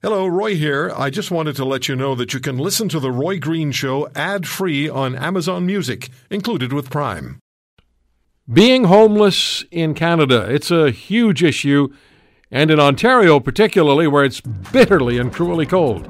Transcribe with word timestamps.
Hello, 0.00 0.28
Roy 0.28 0.54
here. 0.54 0.92
I 0.94 1.10
just 1.10 1.32
wanted 1.32 1.56
to 1.56 1.64
let 1.64 1.88
you 1.88 1.96
know 1.96 2.14
that 2.14 2.32
you 2.32 2.38
can 2.38 2.56
listen 2.56 2.88
to 2.90 3.00
The 3.00 3.10
Roy 3.10 3.40
Green 3.40 3.72
Show 3.72 4.08
ad 4.14 4.46
free 4.46 4.88
on 4.88 5.16
Amazon 5.16 5.66
Music, 5.66 6.08
included 6.30 6.72
with 6.72 6.88
Prime. 6.88 7.40
Being 8.48 8.84
homeless 8.84 9.64
in 9.72 9.94
Canada, 9.94 10.46
it's 10.48 10.70
a 10.70 10.92
huge 10.92 11.42
issue, 11.42 11.88
and 12.48 12.70
in 12.70 12.78
Ontario 12.78 13.40
particularly, 13.40 14.06
where 14.06 14.22
it's 14.22 14.40
bitterly 14.40 15.18
and 15.18 15.32
cruelly 15.32 15.66
cold. 15.66 16.08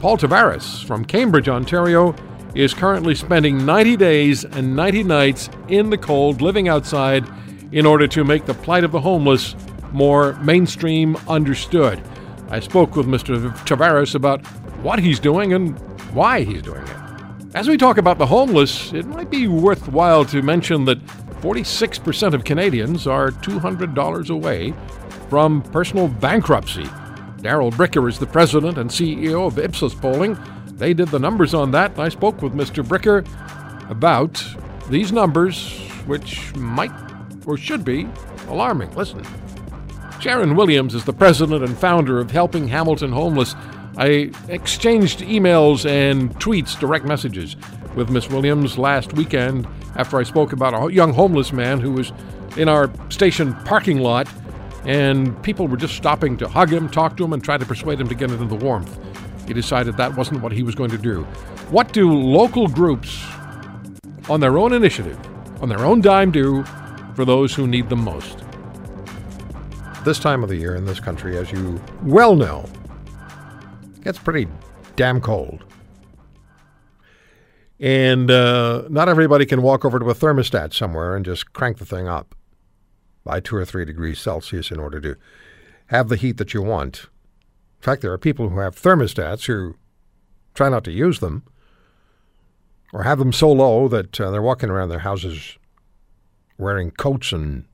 Paul 0.00 0.18
Tavares 0.18 0.84
from 0.84 1.04
Cambridge, 1.04 1.48
Ontario, 1.48 2.16
is 2.56 2.74
currently 2.74 3.14
spending 3.14 3.64
90 3.64 3.96
days 3.98 4.44
and 4.44 4.74
90 4.74 5.04
nights 5.04 5.48
in 5.68 5.90
the 5.90 5.96
cold, 5.96 6.42
living 6.42 6.66
outside, 6.66 7.24
in 7.70 7.86
order 7.86 8.08
to 8.08 8.24
make 8.24 8.46
the 8.46 8.54
plight 8.54 8.82
of 8.82 8.90
the 8.90 9.00
homeless 9.00 9.54
more 9.92 10.32
mainstream 10.40 11.16
understood. 11.28 12.02
I 12.52 12.60
spoke 12.60 12.96
with 12.96 13.06
Mr. 13.06 13.50
Tavares 13.64 14.14
about 14.14 14.46
what 14.82 14.98
he's 14.98 15.18
doing 15.18 15.54
and 15.54 15.78
why 16.12 16.42
he's 16.42 16.60
doing 16.60 16.82
it. 16.82 16.96
As 17.54 17.66
we 17.66 17.78
talk 17.78 17.96
about 17.96 18.18
the 18.18 18.26
homeless, 18.26 18.92
it 18.92 19.06
might 19.06 19.30
be 19.30 19.48
worthwhile 19.48 20.26
to 20.26 20.42
mention 20.42 20.84
that 20.84 21.02
46% 21.40 22.34
of 22.34 22.44
Canadians 22.44 23.06
are 23.06 23.30
$200 23.30 24.28
away 24.28 24.74
from 25.30 25.62
personal 25.62 26.08
bankruptcy. 26.08 26.84
Darrell 27.40 27.70
Bricker 27.70 28.06
is 28.06 28.18
the 28.18 28.26
president 28.26 28.76
and 28.76 28.90
CEO 28.90 29.46
of 29.46 29.58
Ipsos 29.58 29.94
Polling. 29.94 30.38
They 30.76 30.92
did 30.92 31.08
the 31.08 31.18
numbers 31.18 31.54
on 31.54 31.70
that, 31.70 31.92
and 31.92 32.00
I 32.00 32.10
spoke 32.10 32.42
with 32.42 32.52
Mr. 32.52 32.84
Bricker 32.84 33.26
about 33.90 34.44
these 34.90 35.10
numbers, 35.10 35.80
which 36.04 36.54
might 36.54 36.92
or 37.46 37.56
should 37.56 37.82
be 37.82 38.06
alarming. 38.48 38.94
Listen. 38.94 39.24
Sharon 40.22 40.54
Williams 40.54 40.94
is 40.94 41.04
the 41.04 41.12
president 41.12 41.64
and 41.64 41.76
founder 41.76 42.20
of 42.20 42.30
Helping 42.30 42.68
Hamilton 42.68 43.10
Homeless. 43.10 43.56
I 43.96 44.30
exchanged 44.48 45.18
emails 45.18 45.84
and 45.84 46.32
tweets, 46.38 46.78
direct 46.78 47.04
messages, 47.04 47.56
with 47.96 48.08
Miss 48.08 48.30
Williams 48.30 48.78
last 48.78 49.14
weekend 49.14 49.66
after 49.96 50.20
I 50.20 50.22
spoke 50.22 50.52
about 50.52 50.74
a 50.74 50.94
young 50.94 51.12
homeless 51.12 51.52
man 51.52 51.80
who 51.80 51.90
was 51.90 52.12
in 52.56 52.68
our 52.68 52.88
station 53.10 53.52
parking 53.64 53.98
lot, 53.98 54.28
and 54.84 55.42
people 55.42 55.66
were 55.66 55.76
just 55.76 55.96
stopping 55.96 56.36
to 56.36 56.46
hug 56.46 56.72
him, 56.72 56.88
talk 56.88 57.16
to 57.16 57.24
him, 57.24 57.32
and 57.32 57.42
try 57.42 57.58
to 57.58 57.66
persuade 57.66 58.00
him 58.00 58.06
to 58.06 58.14
get 58.14 58.30
into 58.30 58.44
the 58.44 58.54
warmth. 58.54 58.96
He 59.48 59.54
decided 59.54 59.96
that 59.96 60.16
wasn't 60.16 60.40
what 60.40 60.52
he 60.52 60.62
was 60.62 60.76
going 60.76 60.90
to 60.90 60.98
do. 60.98 61.24
What 61.70 61.92
do 61.92 62.12
local 62.12 62.68
groups, 62.68 63.20
on 64.30 64.38
their 64.38 64.56
own 64.56 64.72
initiative, 64.72 65.18
on 65.60 65.68
their 65.68 65.84
own 65.84 66.00
dime, 66.00 66.30
do 66.30 66.62
for 67.16 67.24
those 67.24 67.56
who 67.56 67.66
need 67.66 67.88
them 67.88 68.04
most? 68.04 68.38
This 70.04 70.18
time 70.18 70.42
of 70.42 70.48
the 70.48 70.56
year 70.56 70.74
in 70.74 70.84
this 70.84 70.98
country, 70.98 71.36
as 71.38 71.52
you 71.52 71.80
well 72.02 72.34
know, 72.34 72.68
gets 74.02 74.18
pretty 74.18 74.48
damn 74.96 75.20
cold. 75.20 75.64
And 77.78 78.28
uh, 78.28 78.84
not 78.88 79.08
everybody 79.08 79.46
can 79.46 79.62
walk 79.62 79.84
over 79.84 80.00
to 80.00 80.10
a 80.10 80.14
thermostat 80.14 80.74
somewhere 80.74 81.14
and 81.14 81.24
just 81.24 81.52
crank 81.52 81.78
the 81.78 81.84
thing 81.84 82.08
up 82.08 82.34
by 83.24 83.38
two 83.38 83.54
or 83.54 83.64
three 83.64 83.84
degrees 83.84 84.18
Celsius 84.18 84.72
in 84.72 84.80
order 84.80 85.00
to 85.00 85.16
have 85.86 86.08
the 86.08 86.16
heat 86.16 86.36
that 86.38 86.52
you 86.52 86.62
want. 86.62 87.06
In 87.78 87.82
fact, 87.82 88.02
there 88.02 88.12
are 88.12 88.18
people 88.18 88.48
who 88.48 88.58
have 88.58 88.74
thermostats 88.74 89.46
who 89.46 89.76
try 90.54 90.68
not 90.68 90.82
to 90.84 90.92
use 90.92 91.20
them 91.20 91.44
or 92.92 93.04
have 93.04 93.20
them 93.20 93.32
so 93.32 93.52
low 93.52 93.86
that 93.86 94.20
uh, 94.20 94.32
they're 94.32 94.42
walking 94.42 94.68
around 94.68 94.88
their 94.88 95.00
houses 95.00 95.58
wearing 96.58 96.90
coats 96.90 97.32
and 97.32 97.66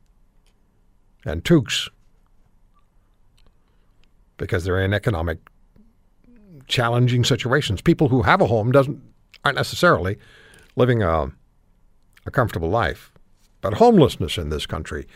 and 1.24 1.44
toques 1.44 1.88
because 4.38 4.64
they're 4.64 4.80
in 4.80 4.94
economic 4.94 5.38
challenging 6.66 7.24
situations. 7.24 7.82
People 7.82 8.08
who 8.08 8.22
have 8.22 8.40
a 8.40 8.46
home 8.46 8.72
doesn't 8.72 9.02
aren't 9.44 9.56
necessarily 9.56 10.18
living 10.76 11.02
a, 11.02 11.30
a 12.26 12.30
comfortable 12.30 12.68
life, 12.68 13.12
but 13.60 13.74
homelessness 13.74 14.38
in 14.38 14.48
this 14.48 14.66
country. 14.66 15.06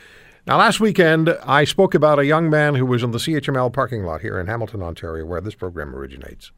Now, 0.46 0.58
last 0.58 0.80
weekend, 0.80 1.36
I 1.44 1.64
spoke 1.64 1.94
about 1.94 2.19
a 2.19 2.26
young 2.26 2.50
man 2.50 2.74
who 2.74 2.84
was 2.84 3.02
in 3.02 3.12
the 3.12 3.19
CHML 3.19 3.72
parking 3.72 4.04
lot 4.04 4.22
here 4.22 4.41
in 4.41 4.48
Hamilton, 4.48 4.82
Ontario, 4.82 5.25
where 5.25 5.41
this 5.41 5.54
program 5.54 5.94
originates. 5.94 6.50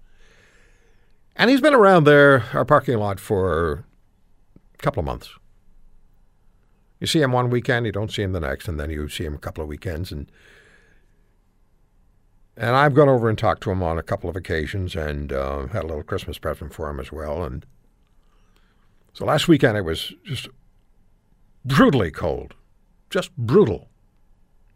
And 1.37 1.51
he's 1.51 1.61
been 1.61 1.75
around 1.75 2.05
there, 2.05 2.45
our 2.55 2.65
parking 2.65 2.97
lot, 2.97 3.21
for 3.21 3.85
a 4.75 4.83
couple 4.83 5.01
of 5.01 5.07
months. 5.07 5.31
You 6.99 7.07
see 7.07 7.21
him 7.21 7.33
one 7.33 7.51
weekend, 7.51 7.85
you 7.85 7.93
don't 7.93 8.11
see 8.11 8.23
him 8.23 8.33
the 8.33 8.41
next, 8.41 8.69
and 8.69 8.81
then 8.81 8.89
you 8.89 9.09
see 9.09 9.25
him 9.25 9.35
a 9.35 9.39
couple 9.39 9.63
of 9.63 9.69
weekends, 9.69 10.11
and 10.11 10.31
and 12.57 12.77
I've 12.77 12.95
gone 12.95 13.09
over 13.09 13.29
and 13.29 13.37
talked 13.37 13.63
to 13.65 13.71
him 13.71 13.83
on 13.83 13.99
a 13.99 14.03
couple 14.03 14.31
of 14.31 14.37
occasions 14.37 14.95
and 14.95 15.33
uh, 15.33 15.67
had 15.69 15.85
a 15.85 15.87
little 15.87 16.03
Christmas 16.03 16.39
present 16.39 16.73
for 16.73 16.89
him 16.89 17.01
as 17.01 17.11
well. 17.11 17.43
And 17.43 17.67
so 19.13 19.25
last 19.25 19.49
weekend 19.49 19.77
it 19.77 19.85
was 19.85 20.13
just 20.25 20.49
brutally 21.65 22.11
cold, 22.11 22.55
just 23.11 23.37
brutal. 23.37 23.89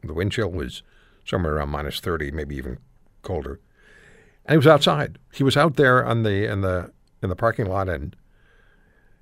The 0.03 0.15
wind 0.15 0.33
chill 0.33 0.50
was 0.50 0.83
somewhere 1.25 1.56
around 1.56 1.71
minus 1.71 2.00
30, 2.00 2.31
maybe 2.33 2.56
even 2.56 2.78
colder. 3.22 3.61
And 4.44 4.55
he 4.55 4.56
was 4.56 4.67
outside. 4.67 5.19
He 5.33 5.44
was 5.44 5.56
out 5.56 5.77
there 5.77 6.05
on 6.05 6.22
the 6.22 6.50
in 6.50 6.62
the 6.62 6.93
in 7.22 7.28
the 7.28 7.37
parking 7.37 7.67
lot 7.67 7.88
and 7.88 8.17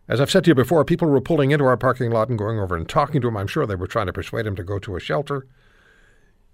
as 0.08 0.20
I've 0.20 0.30
said 0.30 0.44
to 0.44 0.50
you 0.50 0.54
before, 0.54 0.84
people 0.84 1.08
were 1.08 1.20
pulling 1.20 1.50
into 1.50 1.64
our 1.64 1.76
parking 1.76 2.12
lot 2.12 2.28
and 2.28 2.38
going 2.38 2.60
over 2.60 2.76
and 2.76 2.88
talking 2.88 3.20
to 3.20 3.28
him. 3.28 3.36
I'm 3.36 3.48
sure 3.48 3.66
they 3.66 3.74
were 3.74 3.88
trying 3.88 4.06
to 4.06 4.12
persuade 4.12 4.46
him 4.46 4.54
to 4.54 4.62
go 4.62 4.78
to 4.78 4.94
a 4.94 5.00
shelter, 5.00 5.48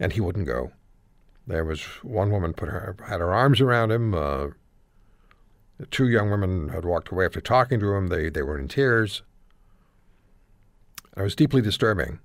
and 0.00 0.12
he 0.14 0.22
wouldn't 0.22 0.46
go. 0.46 0.72
There 1.46 1.64
was 1.64 1.82
one 2.02 2.30
woman 2.30 2.52
put 2.52 2.68
her 2.68 2.96
had 3.06 3.20
her 3.20 3.32
arms 3.32 3.60
around 3.60 3.90
him. 3.90 4.14
Uh, 4.14 4.48
two 5.90 6.08
young 6.08 6.30
women 6.30 6.68
had 6.68 6.84
walked 6.84 7.10
away 7.10 7.24
after 7.24 7.40
talking 7.40 7.80
to 7.80 7.94
him. 7.94 8.08
They 8.08 8.30
they 8.30 8.42
were 8.42 8.58
in 8.58 8.68
tears. 8.68 9.22
It 11.16 11.22
was 11.22 11.34
deeply 11.34 11.60
disturbing. 11.60 12.20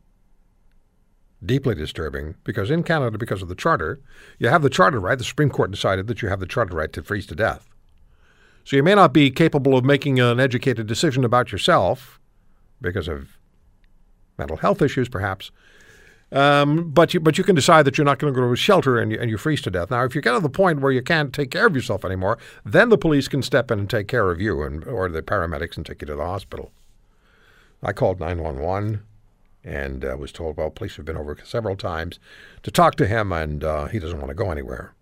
Deeply 1.46 1.76
disturbing 1.76 2.36
because 2.44 2.72
in 2.72 2.84
Canada, 2.84 3.18
because 3.18 3.42
of 3.42 3.48
the 3.48 3.56
charter, 3.56 4.00
you 4.40 4.50
have 4.50 4.62
the 4.62 4.70
charter 4.70 5.00
right. 5.00 5.18
The 5.18 5.24
Supreme 5.24 5.50
Court 5.50 5.72
decided 5.72 6.08
that 6.08 6.22
you 6.22 6.30
have 6.30 6.40
the 6.40 6.48
charter 6.48 6.76
right 6.76 6.92
to 6.94 7.04
freeze 7.04 7.28
to 7.28 7.36
death. 7.36 7.70
So 8.64 8.76
you 8.76 8.84
may 8.84 8.96
not 8.96 9.14
be 9.14 9.32
capable 9.32 9.78
of 9.78 9.86
making 9.86 10.20
an 10.20 10.40
educated 10.40 10.88
decision 10.88 11.24
about 11.24 11.52
yourself 11.52 12.20
because 12.82 13.08
of 13.08 13.38
mental 14.38 14.58
health 14.58 14.82
issues, 14.82 15.10
perhaps, 15.10 15.52
um, 16.32 16.90
but 16.92 17.14
you 17.14 17.20
but 17.20 17.38
you 17.38 17.44
can 17.44 17.56
decide 17.56 17.86
that 17.86 17.98
you're 17.98 18.06
not 18.06 18.20
going 18.20 18.34
to 18.34 18.38
go 18.38 18.46
to 18.46 18.54
a 18.54 18.58
shelter 18.58 19.00
and 19.00 19.12
you, 19.12 19.20
and 19.20 19.30
you 19.30 19.38
freeze 19.38 19.62
to 19.62 19.72
death. 19.72 19.92
Now, 19.92 20.04
if 20.04 20.14
you 20.14 20.22
get 20.22 20.34
to 20.34 20.40
the 20.40 20.50
point 20.50 20.82
where 20.82 20.92
you 20.92 21.02
can't 21.02 21.34
take 21.34 21.52
care 21.52 21.68
of 21.68 21.76
yourself 21.76 22.04
anymore, 22.04 22.38
then 22.66 22.90
the 22.90 22.98
police 22.98 23.28
can 23.28 23.42
step 23.42 23.72
in 23.72 23.80
and 23.80 23.90
take 23.90 24.08
care 24.08 24.30
of 24.30 24.42
you, 24.42 24.62
and 24.62 24.84
or 24.86 25.08
the 25.10 25.22
paramedics 25.22 25.78
and 25.78 25.86
take 25.86 26.02
you 26.02 26.08
to 26.08 26.16
the 26.16 26.26
hospital. 26.26 26.72
I 27.82 27.94
called 27.94 28.20
911 28.20 29.04
and 29.64 30.06
uh, 30.06 30.16
was 30.18 30.32
told, 30.32 30.58
well, 30.58 30.70
police 30.70 30.96
have 30.96 31.06
been 31.06 31.18
over 31.18 31.38
several 31.44 31.76
times 31.76 32.20
to 32.64 32.72
talk 32.72 32.96
to 32.96 33.06
him, 33.06 33.34
and 33.34 33.64
uh, 33.64 33.86
he 33.88 34.00
doesn't 34.00 34.18
want 34.18 34.30
to 34.30 34.36
go 34.36 34.50
anywhere. 34.50 34.94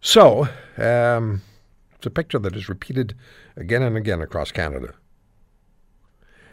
So, 0.00 0.48
um, 0.76 1.42
it's 1.94 2.06
a 2.06 2.10
picture 2.10 2.38
that 2.38 2.54
is 2.54 2.68
repeated 2.68 3.14
again 3.56 3.82
and 3.82 3.96
again 3.96 4.20
across 4.20 4.52
Canada. 4.52 4.94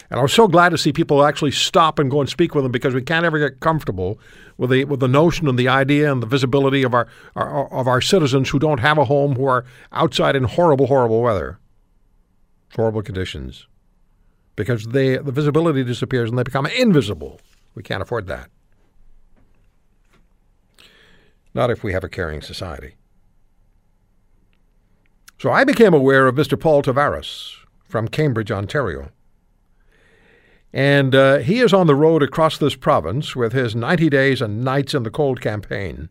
And 0.10 0.20
I 0.20 0.24
was 0.24 0.34
so 0.34 0.48
glad 0.48 0.70
to 0.70 0.78
see 0.78 0.94
people 0.94 1.26
actually 1.26 1.52
stop 1.52 1.98
and 1.98 2.12
go 2.12 2.20
and 2.20 2.30
speak 2.30 2.54
with 2.54 2.64
them 2.64 2.72
because 2.72 2.94
we 2.94 3.02
can't 3.02 3.26
ever 3.26 3.40
get 3.40 3.60
comfortable 3.60 4.20
with 4.58 4.70
the 4.70 4.86
with 4.86 5.00
the 5.00 5.08
notion 5.08 5.48
and 5.48 5.58
the 5.58 5.68
idea 5.68 6.12
and 6.12 6.22
the 6.22 6.28
visibility 6.28 6.84
of 6.84 6.94
our, 6.94 7.08
our 7.36 7.72
of 7.74 7.88
our 7.88 8.02
citizens 8.02 8.50
who 8.50 8.60
don't 8.60 8.80
have 8.80 8.98
a 8.98 9.06
home, 9.06 9.36
who 9.36 9.46
are 9.46 9.66
outside 9.92 10.36
in 10.36 10.44
horrible, 10.44 10.88
horrible 10.88 11.22
weather, 11.22 11.60
horrible 12.76 13.02
conditions, 13.02 13.68
because 14.56 14.86
they 14.88 15.18
the 15.18 15.32
visibility 15.32 15.84
disappears 15.84 16.30
and 16.30 16.38
they 16.38 16.44
become 16.44 16.68
invisible. 16.68 17.40
We 17.74 17.84
can't 17.84 18.02
afford 18.02 18.28
that. 18.28 18.50
Not 21.54 21.72
if 21.72 21.84
we 21.84 21.94
have 21.94 22.04
a 22.04 22.10
caring 22.10 22.42
society. 22.42 22.96
So 25.40 25.52
I 25.52 25.64
became 25.64 25.94
aware 25.94 26.28
of 26.28 26.36
Mr. 26.36 26.60
Paul 26.60 26.82
Tavares 26.84 27.56
from 27.84 28.08
Cambridge, 28.08 28.52
Ontario. 28.52 29.12
And 30.76 31.16
uh, 31.16 31.38
he 31.38 31.62
is 31.62 31.72
on 31.72 31.88
the 31.88 31.96
road 31.96 32.22
across 32.22 32.58
this 32.58 32.76
province 32.76 33.34
with 33.34 33.54
his 33.54 33.78
90 33.78 34.10
Days 34.10 34.42
and 34.42 34.62
Nights 34.62 34.94
in 34.94 35.04
the 35.04 35.10
Cold 35.10 35.40
campaign. 35.40 36.10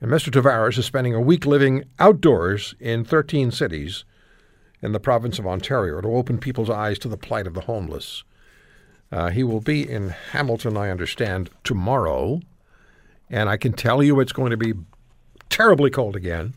And 0.00 0.10
Mr. 0.10 0.32
Tavares 0.32 0.76
is 0.76 0.84
spending 0.84 1.14
a 1.14 1.20
week 1.20 1.46
living 1.46 1.84
outdoors 2.00 2.74
in 2.80 3.04
13 3.04 3.52
cities 3.52 4.04
in 4.82 4.90
the 4.90 4.98
province 4.98 5.38
of 5.38 5.46
Ontario 5.46 6.00
to 6.00 6.08
open 6.08 6.38
people's 6.38 6.68
eyes 6.68 6.98
to 6.98 7.08
the 7.08 7.16
plight 7.16 7.46
of 7.46 7.54
the 7.54 7.60
homeless. 7.60 8.24
Uh, 9.12 9.30
he 9.30 9.44
will 9.44 9.60
be 9.60 9.88
in 9.88 10.08
Hamilton, 10.32 10.76
I 10.76 10.90
understand, 10.90 11.50
tomorrow. 11.62 12.40
And 13.30 13.48
I 13.48 13.58
can 13.58 13.74
tell 13.74 14.02
you 14.02 14.18
it's 14.18 14.32
going 14.32 14.50
to 14.50 14.56
be 14.56 14.74
terribly 15.50 15.90
cold 15.90 16.16
again, 16.16 16.54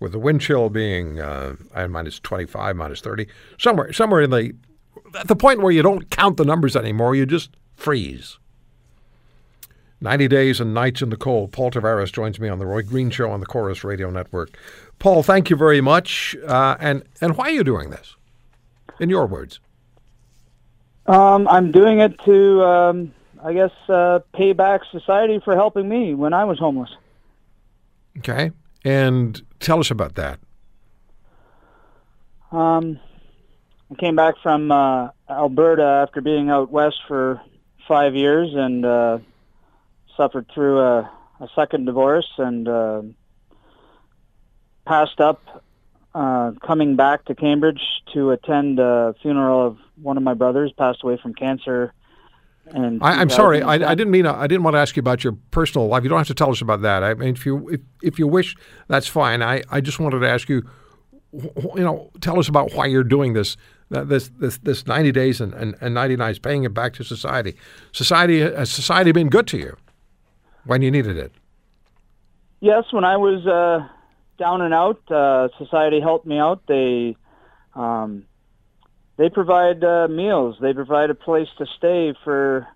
with 0.00 0.10
the 0.10 0.18
wind 0.18 0.40
chill 0.40 0.68
being 0.68 1.20
uh, 1.20 1.54
minus 1.88 2.18
25, 2.18 2.74
minus 2.74 3.00
30, 3.00 3.28
somewhere, 3.56 3.92
somewhere 3.92 4.22
in 4.22 4.30
the 4.30 4.52
at 5.18 5.28
the 5.28 5.36
point 5.36 5.60
where 5.60 5.72
you 5.72 5.82
don't 5.82 6.10
count 6.10 6.36
the 6.36 6.44
numbers 6.44 6.76
anymore, 6.76 7.14
you 7.14 7.26
just 7.26 7.50
freeze. 7.74 8.38
90 10.00 10.28
Days 10.28 10.60
and 10.60 10.72
Nights 10.72 11.02
in 11.02 11.10
the 11.10 11.16
Cold. 11.16 11.52
Paul 11.52 11.70
Tavares 11.70 12.12
joins 12.12 12.40
me 12.40 12.48
on 12.48 12.58
the 12.58 12.66
Roy 12.66 12.82
Green 12.82 13.10
Show 13.10 13.30
on 13.30 13.40
the 13.40 13.46
Corus 13.46 13.84
Radio 13.84 14.10
Network. 14.10 14.56
Paul, 14.98 15.22
thank 15.22 15.50
you 15.50 15.56
very 15.56 15.80
much. 15.80 16.34
Uh, 16.46 16.76
and, 16.80 17.02
and 17.20 17.36
why 17.36 17.46
are 17.46 17.50
you 17.50 17.64
doing 17.64 17.90
this? 17.90 18.16
In 18.98 19.10
your 19.10 19.26
words. 19.26 19.60
Um, 21.06 21.48
I'm 21.48 21.70
doing 21.70 22.00
it 22.00 22.18
to, 22.24 22.62
um, 22.62 23.12
I 23.42 23.52
guess, 23.52 23.72
uh, 23.88 24.20
pay 24.32 24.52
back 24.52 24.82
society 24.90 25.40
for 25.44 25.54
helping 25.54 25.88
me 25.88 26.14
when 26.14 26.32
I 26.32 26.44
was 26.44 26.58
homeless. 26.58 26.90
Okay. 28.18 28.52
And 28.84 29.40
tell 29.58 29.80
us 29.80 29.90
about 29.90 30.14
that. 30.14 30.38
Um, 32.52 32.98
I 33.90 33.94
came 33.96 34.14
back 34.14 34.34
from 34.42 34.70
uh, 34.70 35.08
Alberta 35.28 36.04
after 36.06 36.20
being 36.20 36.48
out 36.48 36.70
west 36.70 36.98
for 37.08 37.40
five 37.88 38.14
years 38.14 38.50
and 38.54 38.84
uh, 38.84 39.18
suffered 40.16 40.46
through 40.54 40.80
a, 40.80 41.10
a 41.40 41.48
second 41.56 41.86
divorce 41.86 42.28
and 42.38 42.68
uh, 42.68 43.02
passed 44.86 45.20
up 45.20 45.64
uh, 46.14 46.52
coming 46.64 46.96
back 46.96 47.24
to 47.24 47.34
Cambridge 47.34 47.80
to 48.14 48.30
attend 48.30 48.78
a 48.78 49.14
funeral 49.22 49.66
of 49.66 49.78
one 50.00 50.16
of 50.16 50.22
my 50.22 50.34
brothers, 50.34 50.72
passed 50.76 51.02
away 51.02 51.18
from 51.20 51.34
cancer. 51.34 51.92
And 52.66 53.02
I, 53.02 53.20
am 53.20 53.30
sorry, 53.30 53.62
I, 53.62 53.74
I, 53.74 53.94
didn't 53.94 54.12
mean 54.12 54.26
I 54.26 54.46
didn't 54.46 54.62
want 54.62 54.74
to 54.74 54.78
ask 54.78 54.94
you 54.94 55.00
about 55.00 55.24
your 55.24 55.36
personal 55.50 55.88
life. 55.88 56.04
You 56.04 56.08
don't 56.08 56.18
have 56.18 56.28
to 56.28 56.34
tell 56.34 56.50
us 56.50 56.60
about 56.60 56.82
that. 56.82 57.02
I 57.02 57.14
mean, 57.14 57.30
if 57.30 57.44
you 57.44 57.68
if, 57.68 57.80
if 58.02 58.18
you 58.18 58.28
wish, 58.28 58.54
that's 58.86 59.08
fine. 59.08 59.42
I, 59.42 59.62
I 59.70 59.80
just 59.80 59.98
wanted 59.98 60.20
to 60.20 60.28
ask 60.28 60.48
you, 60.48 60.62
you 61.32 61.72
know, 61.76 62.10
tell 62.20 62.38
us 62.38 62.48
about 62.48 62.72
why 62.74 62.86
you're 62.86 63.02
doing 63.02 63.32
this 63.32 63.56
this 63.90 64.30
this 64.38 64.58
this 64.58 64.86
90 64.86 65.12
days 65.12 65.40
and, 65.40 65.52
and, 65.54 65.76
and 65.80 65.94
90 65.94 66.16
nights, 66.16 66.38
paying 66.38 66.64
it 66.64 66.72
back 66.72 66.94
to 66.94 67.04
society. 67.04 67.56
Society 67.92 68.40
has 68.40 68.70
society 68.70 69.12
been 69.12 69.28
good 69.28 69.46
to 69.48 69.58
you 69.58 69.76
when 70.64 70.82
you 70.82 70.90
needed 70.90 71.16
it? 71.16 71.32
Yes, 72.60 72.84
when 72.90 73.04
I 73.04 73.16
was 73.16 73.46
uh, 73.46 73.88
down 74.38 74.60
and 74.60 74.74
out, 74.74 75.00
uh, 75.10 75.48
society 75.58 76.00
helped 76.00 76.26
me 76.26 76.38
out. 76.38 76.62
They 76.66 77.16
um, 77.74 78.26
they 79.16 79.28
provide 79.28 79.82
uh, 79.82 80.08
meals. 80.08 80.56
They 80.60 80.72
provide 80.72 81.10
a 81.10 81.14
place 81.14 81.48
to 81.58 81.66
stay 81.78 82.14
for 82.24 82.66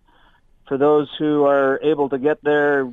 for 0.66 0.78
those 0.78 1.08
who 1.18 1.44
are 1.44 1.78
able 1.82 2.08
to 2.08 2.18
get 2.18 2.42
there 2.42 2.90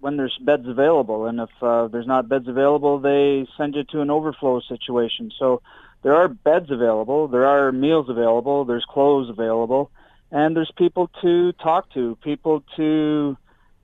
when 0.00 0.16
there's 0.16 0.36
beds 0.40 0.66
available. 0.66 1.26
And 1.26 1.40
if 1.40 1.50
uh, 1.62 1.88
there's 1.88 2.06
not 2.06 2.28
beds 2.28 2.48
available, 2.48 2.98
they 2.98 3.46
send 3.56 3.76
you 3.76 3.84
to 3.84 4.00
an 4.00 4.10
overflow 4.10 4.60
situation. 4.60 5.30
So 5.38 5.62
there 6.04 6.14
are 6.14 6.28
beds 6.28 6.70
available, 6.70 7.26
there 7.28 7.46
are 7.46 7.72
meals 7.72 8.10
available, 8.10 8.66
there's 8.66 8.84
clothes 8.84 9.30
available, 9.30 9.90
and 10.30 10.54
there's 10.54 10.70
people 10.76 11.10
to 11.22 11.52
talk 11.54 11.90
to, 11.94 12.16
people 12.22 12.62
to 12.76 13.36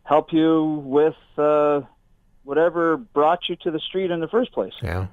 help 0.04 0.30
you 0.30 0.82
with 0.84 1.16
uh, 1.38 1.80
whatever 2.44 2.98
brought 2.98 3.48
you 3.48 3.56
to 3.56 3.70
the 3.70 3.80
street 3.80 4.10
in 4.10 4.20
the 4.20 4.28
first 4.28 4.52
place. 4.52 4.74
Yeah. 4.82 5.06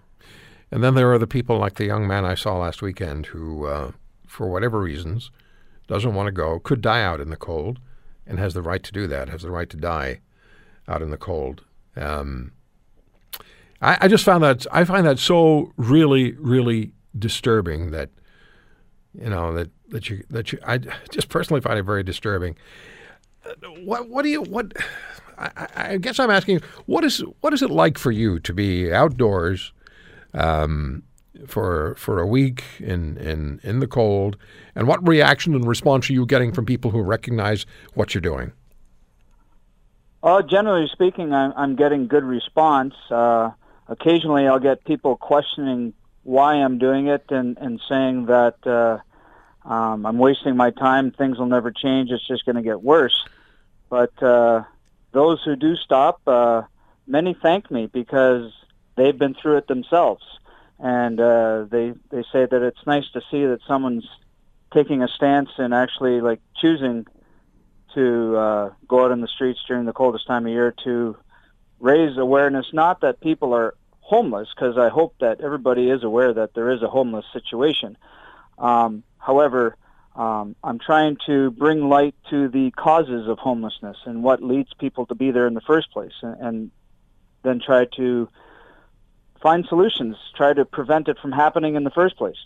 And 0.70 0.84
then 0.84 0.96
there 0.96 1.10
are 1.14 1.18
the 1.18 1.26
people 1.26 1.58
like 1.58 1.76
the 1.76 1.86
young 1.86 2.08
man 2.08 2.26
I 2.26 2.36
saw 2.36 2.58
last 2.58 2.82
weekend 2.82 3.28
who, 3.28 3.66
uh, 3.66 3.92
for 4.28 4.50
whatever 4.50 4.82
reasons, 4.82 5.32
doesn't 5.88 6.14
want 6.14 6.28
to 6.28 6.34
go, 6.34 6.60
could 6.60 6.82
die 6.82 7.04
out 7.04 7.22
in 7.22 7.30
the 7.30 7.38
cold, 7.38 7.80
and 8.26 8.38
has 8.38 8.54
the 8.54 8.62
right 8.62 8.84
to 8.84 8.92
do 8.92 9.08
that, 9.08 9.30
has 9.30 9.44
the 9.44 9.52
right 9.52 9.70
to 9.70 9.78
die 9.78 10.20
out 10.90 11.02
in 11.02 11.12
the 11.12 11.18
cold. 11.18 11.64
Um, 11.96 12.52
I, 13.82 13.98
I 14.02 14.08
just 14.10 14.26
found 14.26 14.44
that 14.44 14.68
I 14.74 14.84
find 14.84 15.08
that 15.08 15.20
so 15.20 15.72
really, 15.78 16.34
really 16.34 16.92
disturbing 17.18 17.92
that 17.92 18.10
you 19.14 19.30
know 19.30 19.54
that 19.54 19.70
that 19.90 20.10
you 20.10 20.24
that 20.30 20.52
you 20.52 20.60
I 20.66 20.80
just 21.12 21.30
personally 21.30 21.62
find 21.62 21.80
it 21.80 21.84
very 21.84 22.04
disturbing. 22.04 22.56
What 23.84 24.10
what 24.10 24.24
do 24.24 24.30
you 24.30 24.42
what? 24.44 24.74
I, 25.38 25.68
I 25.76 25.98
guess 25.98 26.20
I'm 26.20 26.32
asking 26.32 26.62
what 26.86 27.04
is 27.04 27.24
what 27.42 27.54
is 27.54 27.62
it 27.62 27.70
like 27.70 27.98
for 27.98 28.12
you 28.12 28.40
to 28.40 28.54
be 28.54 28.92
outdoors 28.92 29.72
um, 30.34 31.04
for 31.46 31.96
for 31.96 32.20
a 32.20 32.28
week 32.28 32.64
in, 32.80 33.18
in 33.18 33.60
in 33.64 33.80
the 33.80 33.88
cold, 33.88 34.38
and 34.76 34.88
what 34.88 35.06
reaction 35.08 35.56
and 35.56 35.68
response 35.68 36.10
are 36.10 36.14
you 36.14 36.26
getting 36.26 36.52
from 36.52 36.66
people 36.66 36.92
who 36.92 37.02
recognize 37.02 37.66
what 37.94 38.14
you're 38.14 38.22
doing? 38.22 38.52
Uh, 40.24 40.42
generally 40.42 40.90
speaking, 40.92 41.32
I'm, 41.34 41.54
I'm 41.56 41.76
getting 41.76 42.08
good 42.08 42.24
response. 42.24 42.96
Uh, 43.10 43.52
occasionally, 43.88 44.48
I'll 44.48 44.60
get 44.60 44.84
people 44.84 45.16
questioning 45.16 45.94
why 46.28 46.56
I'm 46.56 46.78
doing 46.78 47.08
it 47.08 47.24
and, 47.30 47.58
and 47.58 47.80
saying 47.88 48.26
that 48.26 48.58
uh, 48.68 48.98
um, 49.66 50.06
I'm 50.06 50.18
wasting 50.18 50.58
my 50.58 50.72
time. 50.72 51.12
Things 51.12 51.38
will 51.38 51.46
never 51.46 51.72
change. 51.72 52.12
It's 52.12 52.28
just 52.28 52.46
going 52.46 52.58
to 52.58 52.62
get 52.62 52.82
worse. 52.82 53.18
But 53.90 54.22
uh, 54.22 54.66
those 55.14 55.42
who 55.46 55.56
do 55.56 55.78
stop, 55.78 56.20
uh, 56.28 56.64
many 57.08 57.34
thank 57.34 57.72
me 57.72 57.86
because 57.86 58.52
they've 58.98 59.18
been 59.18 59.36
through 59.36 59.58
it 59.58 59.68
themselves, 59.68 60.22
and 60.80 61.18
uh, 61.18 61.64
they 61.70 61.94
they 62.10 62.24
say 62.34 62.46
that 62.46 62.62
it's 62.62 62.86
nice 62.86 63.10
to 63.14 63.22
see 63.32 63.46
that 63.46 63.60
someone's 63.66 64.08
taking 64.74 65.02
a 65.04 65.08
stance 65.08 65.52
and 65.58 65.74
actually 65.74 66.20
like 66.20 66.42
choosing 66.60 67.08
to 67.94 68.36
uh, 68.36 68.74
go 68.86 69.06
out 69.06 69.12
in 69.12 69.22
the 69.22 69.30
streets 69.30 69.62
during 69.66 69.86
the 69.86 69.94
coldest 69.94 70.28
time 70.28 70.46
of 70.46 70.52
year 70.52 70.76
to 70.84 71.16
raise 71.80 72.18
awareness. 72.18 72.66
Not 72.74 73.00
that 73.00 73.22
people 73.22 73.54
are 73.54 73.76
homeless, 74.08 74.48
because 74.56 74.78
I 74.78 74.88
hope 74.88 75.16
that 75.20 75.42
everybody 75.42 75.90
is 75.90 76.02
aware 76.02 76.34
that 76.34 76.54
there 76.54 76.70
is 76.72 76.82
a 76.82 76.88
homeless 76.88 77.26
situation. 77.34 77.98
Um, 78.58 79.04
however, 79.18 79.76
um, 80.16 80.56
I'm 80.64 80.80
trying 80.80 81.18
to 81.26 81.52
bring 81.52 81.90
light 81.90 82.16
to 82.30 82.48
the 82.48 82.72
causes 82.72 83.28
of 83.28 83.38
homelessness 83.38 83.98
and 84.06 84.24
what 84.24 84.42
leads 84.42 84.74
people 84.76 85.06
to 85.08 85.16
be 85.16 85.32
there 85.32 85.46
in 85.46 85.56
the 85.56 85.62
first 85.62 85.92
place, 85.92 86.14
and, 86.22 86.36
and 86.40 86.72
then 87.44 87.60
try 87.60 87.84
to 87.98 88.30
find 89.42 89.66
solutions, 89.68 90.16
try 90.36 90.54
to 90.54 90.64
prevent 90.64 91.10
it 91.10 91.18
from 91.22 91.34
happening 91.34 91.76
in 91.76 91.84
the 91.84 91.92
first 91.92 92.16
place. 92.18 92.38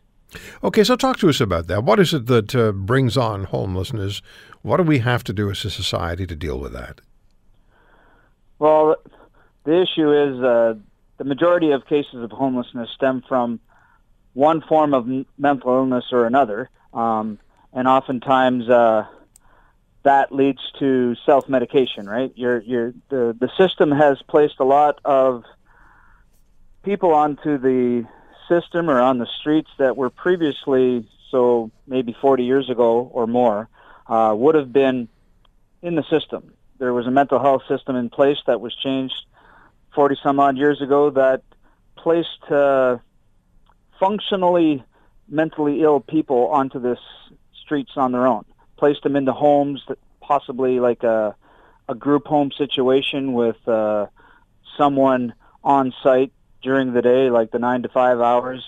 Okay, 0.64 0.84
so 0.84 0.96
talk 0.96 1.18
to 1.20 1.30
us 1.30 1.40
about 1.40 1.68
that. 1.68 1.84
What 1.84 2.00
is 2.00 2.12
it 2.12 2.26
that 2.26 2.56
uh, 2.56 2.72
brings 2.72 3.18
on 3.18 3.44
homelessness? 3.44 4.24
What 4.64 4.78
do 4.78 4.84
we 4.84 4.98
have 5.00 5.24
to 5.26 5.34
do 5.34 5.52
as 5.52 5.64
a 5.64 5.70
society 5.70 6.26
to 6.26 6.36
deal 6.36 6.58
with 6.58 6.74
that? 6.74 7.02
Well, 8.58 8.96
the 9.64 9.82
issue 9.84 10.12
is 10.12 10.44
uh, 10.44 10.74
the 11.22 11.26
majority 11.26 11.70
of 11.70 11.86
cases 11.86 12.16
of 12.16 12.32
homelessness 12.32 12.90
stem 12.96 13.24
from 13.28 13.60
one 14.34 14.60
form 14.60 14.96
of 14.96 15.06
mental 15.38 15.72
illness 15.72 16.06
or 16.12 16.26
another. 16.26 16.68
Um, 16.96 17.38
and 17.72 17.88
oftentimes 17.88 18.68
uh, 18.68 19.06
that 20.02 20.32
leads 20.32 20.58
to 20.80 21.16
self-medication. 21.24 22.10
Right? 22.10 22.34
You're, 22.36 22.62
you're, 22.62 22.94
the 23.10 23.38
the 23.40 23.52
system 23.56 23.92
has 23.92 24.20
placed 24.28 24.56
a 24.60 24.64
lot 24.64 25.00
of 25.06 25.44
people 26.84 27.14
onto 27.14 27.60
the 27.60 28.08
system 28.50 28.90
or 28.90 29.00
on 29.00 29.20
the 29.20 29.28
streets 29.42 29.70
that 29.78 29.96
were 29.96 30.10
previously, 30.10 31.08
so 31.30 31.70
maybe 31.86 32.16
40 32.20 32.46
years 32.46 32.68
ago 32.68 33.12
or 33.14 33.28
more, 33.28 33.70
uh, 34.08 34.34
would 34.36 34.56
have 34.56 34.74
been 34.74 35.08
in 35.84 35.94
the 35.94 36.04
system. 36.10 36.56
There 36.80 36.94
was 36.94 37.06
a 37.06 37.12
mental 37.12 37.40
health 37.40 37.62
system 37.68 37.96
in 37.96 38.10
place 38.10 38.40
that 38.48 38.60
was 38.60 38.76
changed 38.76 39.14
40 39.94 40.18
some 40.24 40.40
odd 40.40 40.58
years 40.58 40.82
ago 40.82 41.10
that 41.12 41.44
placed 41.96 42.44
uh, 42.50 42.98
functionally 44.00 44.84
mentally 45.28 45.82
ill 45.82 46.00
people 46.00 46.48
onto 46.48 46.80
this 46.80 47.00
streets 47.62 47.92
on 47.96 48.12
their 48.12 48.28
own. 48.28 48.46
Placed 48.78 49.04
them 49.04 49.16
into 49.16 49.32
homes 49.32 49.82
that 49.88 49.98
possibly 50.22 50.80
like 50.80 51.04
a 51.04 51.36
a 51.90 51.96
group 51.96 52.26
home 52.26 52.52
situation 52.58 53.34
with 53.34 53.68
uh, 53.68 54.08
someone 54.78 55.34
on 55.64 55.94
site 56.02 56.32
during 56.62 56.94
the 56.94 57.02
day, 57.02 57.30
like 57.30 57.52
the 57.52 57.60
nine 57.60 57.82
to 57.84 57.90
five 57.90 58.22
hours, 58.22 58.64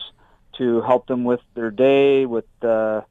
to 0.58 0.82
help 0.82 1.08
them 1.08 1.24
with 1.24 1.40
their 1.56 1.72
day, 1.72 2.26
with 2.26 2.46
uh, 2.62 3.02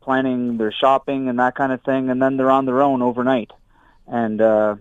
planning 0.00 0.56
their 0.58 0.72
shopping 0.72 1.28
and 1.28 1.38
that 1.38 1.54
kind 1.54 1.72
of 1.72 1.82
thing, 1.82 2.10
and 2.10 2.20
then 2.20 2.36
they're 2.36 2.50
on 2.50 2.66
their 2.66 2.82
own 2.82 3.00
overnight. 3.00 3.50
And 4.06 4.40
uh, 4.40 4.76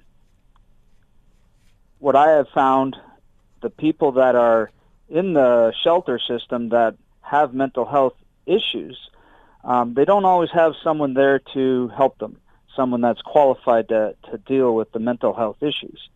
what 2.04 2.16
I 2.16 2.32
have 2.32 2.48
found, 2.54 2.98
the 3.62 3.70
people 3.70 4.14
that 4.14 4.36
are 4.36 4.72
in 5.10 5.34
the 5.34 5.74
shelter 5.84 6.20
system 6.20 6.70
that 6.70 6.96
have 7.22 7.54
mental 7.54 7.86
health 7.86 8.16
issues 8.46 8.98
um, 9.64 9.94
they 9.94 10.06
don't 10.06 10.26
always 10.26 10.50
have 10.52 10.74
someone 10.84 11.14
there 11.14 11.40
to 11.54 11.88
help 11.96 12.18
them, 12.18 12.38
someone 12.76 13.02
that's 13.02 13.22
qualified 13.22 13.90
to, 13.90 14.16
to 14.30 14.38
deal 14.40 14.76
with 14.76 14.92
the 14.92 15.00
mental 15.00 15.34
health 15.34 15.58
issues 15.62 16.10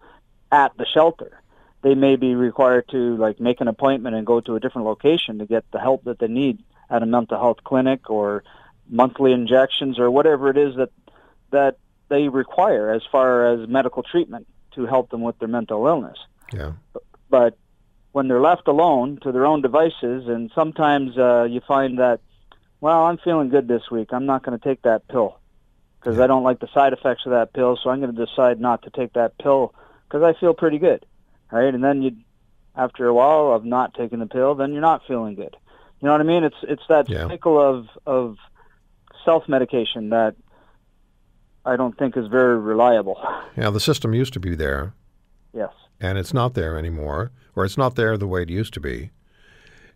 at 0.52 0.76
the 0.78 0.86
shelter. 0.86 1.42
They 1.82 1.96
may 1.96 2.18
be 2.18 2.36
required 2.36 2.90
to 2.90 3.16
like 3.16 3.40
make 3.40 3.62
an 3.62 3.68
appointment 3.68 4.16
and 4.16 4.26
go 4.26 4.42
to 4.42 4.56
a 4.56 4.60
different 4.60 4.88
location 4.88 5.40
to 5.40 5.46
get 5.46 5.64
the 5.72 5.80
help 5.80 6.04
that 6.04 6.20
they 6.20 6.28
need 6.28 6.62
at 6.90 7.04
a 7.04 7.06
mental 7.06 7.40
health 7.40 7.64
clinic 7.64 8.10
or 8.10 8.44
monthly 8.90 9.32
injections 9.32 10.00
or 10.00 10.12
whatever 10.12 10.50
it 10.50 10.58
is 10.58 10.76
that 10.76 10.90
that 11.52 11.78
they 12.10 12.28
require 12.28 12.92
as 12.92 13.02
far 13.12 13.48
as 13.48 13.68
medical 13.70 14.04
treatment 14.04 14.48
to 14.78 14.86
help 14.86 15.10
them 15.10 15.22
with 15.22 15.38
their 15.40 15.50
mental 15.50 15.86
illness. 15.86 16.18
Yeah. 16.54 16.72
But 17.30 17.58
when 18.14 18.30
they're 18.30 18.42
left 18.42 18.68
alone 18.70 19.20
to 19.24 19.32
their 19.34 19.46
own 19.46 19.62
devices, 19.62 20.28
and 20.28 20.50
sometimes 20.56 21.18
uh, 21.18 21.44
you 21.44 21.60
find 21.68 22.00
that 22.00 22.22
well, 22.80 23.06
I'm 23.06 23.18
feeling 23.18 23.50
good 23.50 23.68
this 23.68 23.90
week. 23.92 24.10
I'm 24.12 24.26
not 24.28 24.44
going 24.44 24.58
to 24.58 24.64
take 24.64 24.84
that 24.84 25.08
pill. 25.08 25.40
because 26.00 26.20
I 26.20 26.28
don't 26.28 26.44
like 26.44 26.60
the 26.60 26.70
side 26.74 26.94
effects 26.94 27.24
of 27.26 27.32
that 27.32 27.52
pill. 27.54 27.78
So 27.84 27.90
I'm 27.90 28.00
going 28.02 28.16
to 28.16 28.26
decide 28.26 28.62
not 28.62 28.84
to 28.84 28.92
take 28.92 29.14
that 29.14 29.38
pill 29.40 29.74
because 30.08 30.24
I 30.24 30.40
feel 30.40 30.54
pretty 30.54 30.78
good, 30.78 31.04
right? 31.52 31.74
And 31.74 31.84
then 31.84 32.02
you, 32.04 32.12
after 32.76 33.08
a 33.08 33.14
while 33.14 33.52
of 33.52 33.66
not 33.66 33.94
taking 33.96 34.20
the 34.20 34.28
pill, 34.28 34.54
then 34.56 34.72
you're 34.74 34.82
not 34.82 35.02
feeling 35.08 35.34
good. 35.36 35.56
You 36.00 36.06
know 36.06 36.12
what 36.12 36.22
I 36.22 36.26
mean? 36.26 36.44
It's 36.44 36.56
it's 36.62 36.84
that 36.90 37.10
Yeah. 37.10 37.28
cycle 37.28 37.60
of 37.60 37.88
of 38.06 38.38
self 39.26 39.50
medication 39.50 40.10
that 40.10 40.36
I 41.68 41.76
don't 41.76 41.98
think 41.98 42.16
is 42.18 42.28
very 42.28 42.58
reliable. 42.58 43.20
Yeah, 43.58 43.72
the 43.72 43.80
system 43.80 44.14
used 44.14 44.34
to 44.34 44.40
be 44.40 44.56
there, 44.56 44.94
yes. 45.52 45.72
and 46.00 46.20
it's 46.20 46.32
not 46.32 46.54
there 46.54 46.78
anymore, 46.78 47.32
or 47.56 47.66
it's 47.66 47.76
not 47.76 47.96
there 47.96 48.16
the 48.16 48.28
way 48.28 48.44
it 48.44 48.52
used 48.52 48.72
to 48.76 48.80
be. 48.80 49.10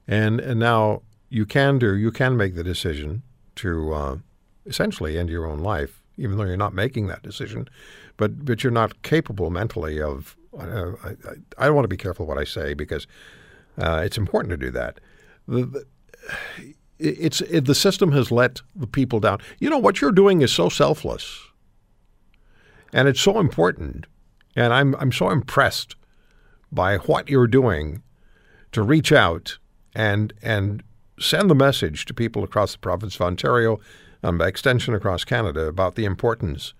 And 0.08 0.40
and 0.40 0.60
now 0.60 1.04
you 1.30 1.46
can 1.46 1.78
do 1.78 1.96
you 1.96 2.12
can 2.12 2.36
make 2.36 2.56
the 2.56 2.64
decision 2.64 3.22
to 3.58 3.94
uh, 3.94 4.18
essentially 4.66 5.16
end 5.20 5.30
your 5.30 5.46
own 5.46 5.60
life, 5.60 6.02
even 6.18 6.38
though 6.38 6.44
you're 6.44 6.58
not 6.58 6.74
making 6.74 7.06
that 7.08 7.22
decision, 7.22 7.70
but 8.18 8.46
but 8.46 8.64
you're 8.64 8.72
not 8.72 9.02
capable 9.04 9.52
mentally 9.52 10.02
of. 10.02 10.36
Uh, 10.58 10.94
I, 11.04 11.10
I, 11.10 11.68
I 11.68 11.70
want 11.70 11.84
to 11.84 11.96
be 11.96 11.98
careful 11.98 12.26
what 12.26 12.40
I 12.40 12.44
say 12.44 12.74
because 12.74 13.06
uh, 13.78 14.02
it's 14.04 14.18
important 14.18 14.50
to 14.50 14.58
do 14.58 14.72
that. 14.72 15.00
The, 15.48 15.66
the, 15.66 15.86
it's 16.98 17.42
it, 17.42 17.66
the 17.66 17.76
system 17.76 18.12
has 18.12 18.32
let 18.32 18.62
the 18.76 18.88
people 18.88 19.20
down. 19.20 19.40
You 19.60 19.70
know 19.70 19.78
what 19.78 20.02
you're 20.02 20.12
doing 20.12 20.42
is 20.42 20.52
so 20.52 20.68
selfless, 20.68 21.51
and 22.94 23.08
it's 23.08 23.22
so 23.22 23.40
important. 23.40 24.08
And 24.56 24.74
I'm 24.74 24.96
I'm 24.96 25.12
so 25.12 25.30
impressed 25.30 25.96
by 26.72 26.98
what 26.98 27.30
you're 27.30 27.48
doing 27.48 28.02
to 28.72 28.84
reach 28.84 29.12
out 29.12 29.58
and 29.96 30.34
and 30.42 30.84
send 31.20 31.50
the 31.50 31.56
message 31.56 32.06
to 32.06 32.14
people 32.14 32.44
across 32.44 32.74
the 32.74 32.80
province 32.80 33.16
of 33.16 33.22
Ontario 33.22 33.80
and 34.24 34.38
by 34.38 34.48
extension 34.48 34.94
across 34.94 35.24
Canada 35.24 35.62
about 35.62 35.96
the 35.96 36.06
importance 36.06 36.74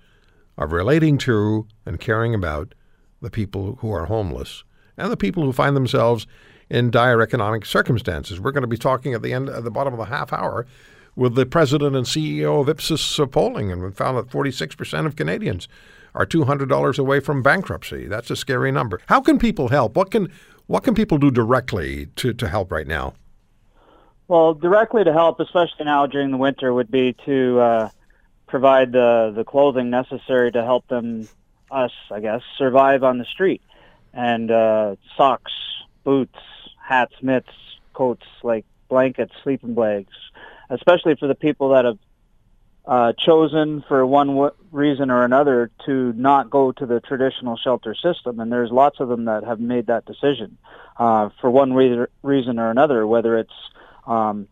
of 0.58 0.72
relating 0.72 1.18
to 1.18 1.68
and 1.86 2.00
caring 2.00 2.34
about 2.34 2.74
the 3.22 3.30
people 3.30 3.78
who 3.82 3.92
are 3.92 4.06
homeless 4.06 4.64
and 4.98 5.12
the 5.12 5.18
people 5.18 5.44
who 5.44 5.54
find 5.54 5.76
themselves 5.76 6.28
in 6.70 6.92
dire 6.92 7.22
economic 7.22 7.66
circumstances. 7.66 8.40
We're 8.40 8.52
going 8.52 8.62
to 8.62 8.68
be 8.68 8.78
talking 8.78 9.14
at 9.14 9.22
the 9.22 9.34
end 9.34 9.50
at 9.50 9.64
the 9.64 9.72
bottom 9.72 9.94
of 9.94 10.00
the 10.00 10.06
half 10.06 10.32
hour 10.34 10.66
with 11.16 11.36
the 11.36 11.46
president 11.46 11.96
and 11.96 12.06
CEO 12.06 12.62
of 12.62 12.70
Ipsos 12.70 13.20
polling, 13.32 13.72
and 13.72 13.82
we 13.82 13.92
found 13.92 14.18
that 14.18 14.30
46% 14.30 15.06
of 15.06 15.16
Canadians 15.16 15.68
are 16.14 16.26
$200 16.26 17.00
away 17.00 17.20
from 17.20 17.42
bankruptcy. 17.42 18.08
That's 18.08 18.30
a 18.30 18.36
scary 18.36 18.72
number. 18.72 19.00
How 19.08 19.22
can 19.22 19.40
people 19.40 19.70
help? 19.70 19.96
What 19.96 20.12
can 20.12 20.32
what 20.68 20.84
can 20.84 20.94
people 20.94 21.18
do 21.18 21.32
directly 21.32 22.06
to, 22.16 22.34
to 22.34 22.48
help 22.48 22.72
right 22.72 22.88
now? 22.88 23.14
Well, 24.30 24.54
directly 24.54 25.04
to 25.04 25.12
help, 25.12 25.42
especially 25.42 25.84
now 25.84 26.06
during 26.06 26.32
the 26.32 26.38
winter, 26.38 26.74
would 26.74 26.90
be 26.90 27.14
to 27.26 27.60
uh, 27.60 27.90
provide 28.48 28.94
the 28.94 29.34
the 29.36 29.44
clothing 29.44 29.90
necessary 29.90 30.52
to 30.54 30.64
help 30.64 30.88
them, 30.88 31.28
us, 31.70 31.92
I 32.10 32.22
guess, 32.22 32.42
survive 32.58 33.04
on 33.04 33.18
the 33.18 33.26
street, 33.26 33.62
and 34.14 34.50
uh, 34.50 34.96
socks, 35.18 35.52
boots, 36.06 36.40
hats, 36.82 37.14
mitts, 37.22 37.52
coats, 37.94 38.26
like 38.42 38.66
blankets, 38.88 39.34
sleeping 39.44 39.74
bags, 39.74 40.14
especially 40.70 41.16
for 41.16 41.28
the 41.28 41.36
people 41.36 41.70
that 41.70 41.84
have 41.84 42.00
uh, 42.86 43.14
chosen 43.14 43.84
for 43.88 44.06
one 44.06 44.28
w- 44.28 44.52
reason 44.72 45.12
or 45.12 45.24
another 45.24 45.70
to 45.86 46.14
not 46.14 46.50
go 46.50 46.72
to 46.72 46.86
the 46.86 47.00
traditional 47.00 47.58
shelter 47.58 47.96
system, 47.96 48.40
and 48.40 48.52
there's 48.52 48.72
lots 48.72 49.00
of 49.00 49.08
them 49.08 49.26
that 49.26 49.44
have 49.44 49.60
made 49.60 49.88
that 49.88 50.06
decision 50.06 50.58
uh, 50.98 51.30
for 51.40 51.50
one 51.50 51.74
re- 51.74 52.08
reason 52.24 52.60
or 52.60 52.72
another, 52.72 53.06
whether 53.06 53.38
it's 53.38 53.54
um, 54.08 54.48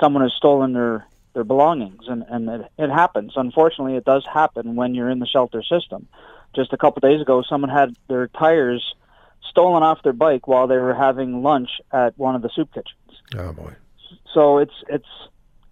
someone 0.00 0.22
has 0.22 0.32
stolen 0.32 0.72
their 0.72 1.06
their 1.32 1.44
belongings, 1.44 2.02
and 2.08 2.24
and 2.28 2.48
it, 2.48 2.72
it 2.76 2.90
happens. 2.90 3.32
Unfortunately, 3.36 3.96
it 3.96 4.04
does 4.04 4.26
happen 4.26 4.74
when 4.74 4.94
you're 4.94 5.10
in 5.10 5.20
the 5.20 5.26
shelter 5.26 5.62
system. 5.62 6.08
Just 6.54 6.72
a 6.72 6.76
couple 6.76 7.00
days 7.00 7.20
ago, 7.20 7.42
someone 7.48 7.70
had 7.70 7.94
their 8.08 8.26
tires 8.26 8.94
stolen 9.48 9.82
off 9.82 10.02
their 10.02 10.12
bike 10.12 10.48
while 10.48 10.66
they 10.66 10.76
were 10.76 10.94
having 10.94 11.42
lunch 11.42 11.70
at 11.92 12.18
one 12.18 12.34
of 12.34 12.42
the 12.42 12.50
soup 12.54 12.72
kitchens. 12.74 12.96
Oh 13.36 13.52
boy. 13.52 13.74
So 14.34 14.58
it's 14.58 14.74
it's 14.88 15.06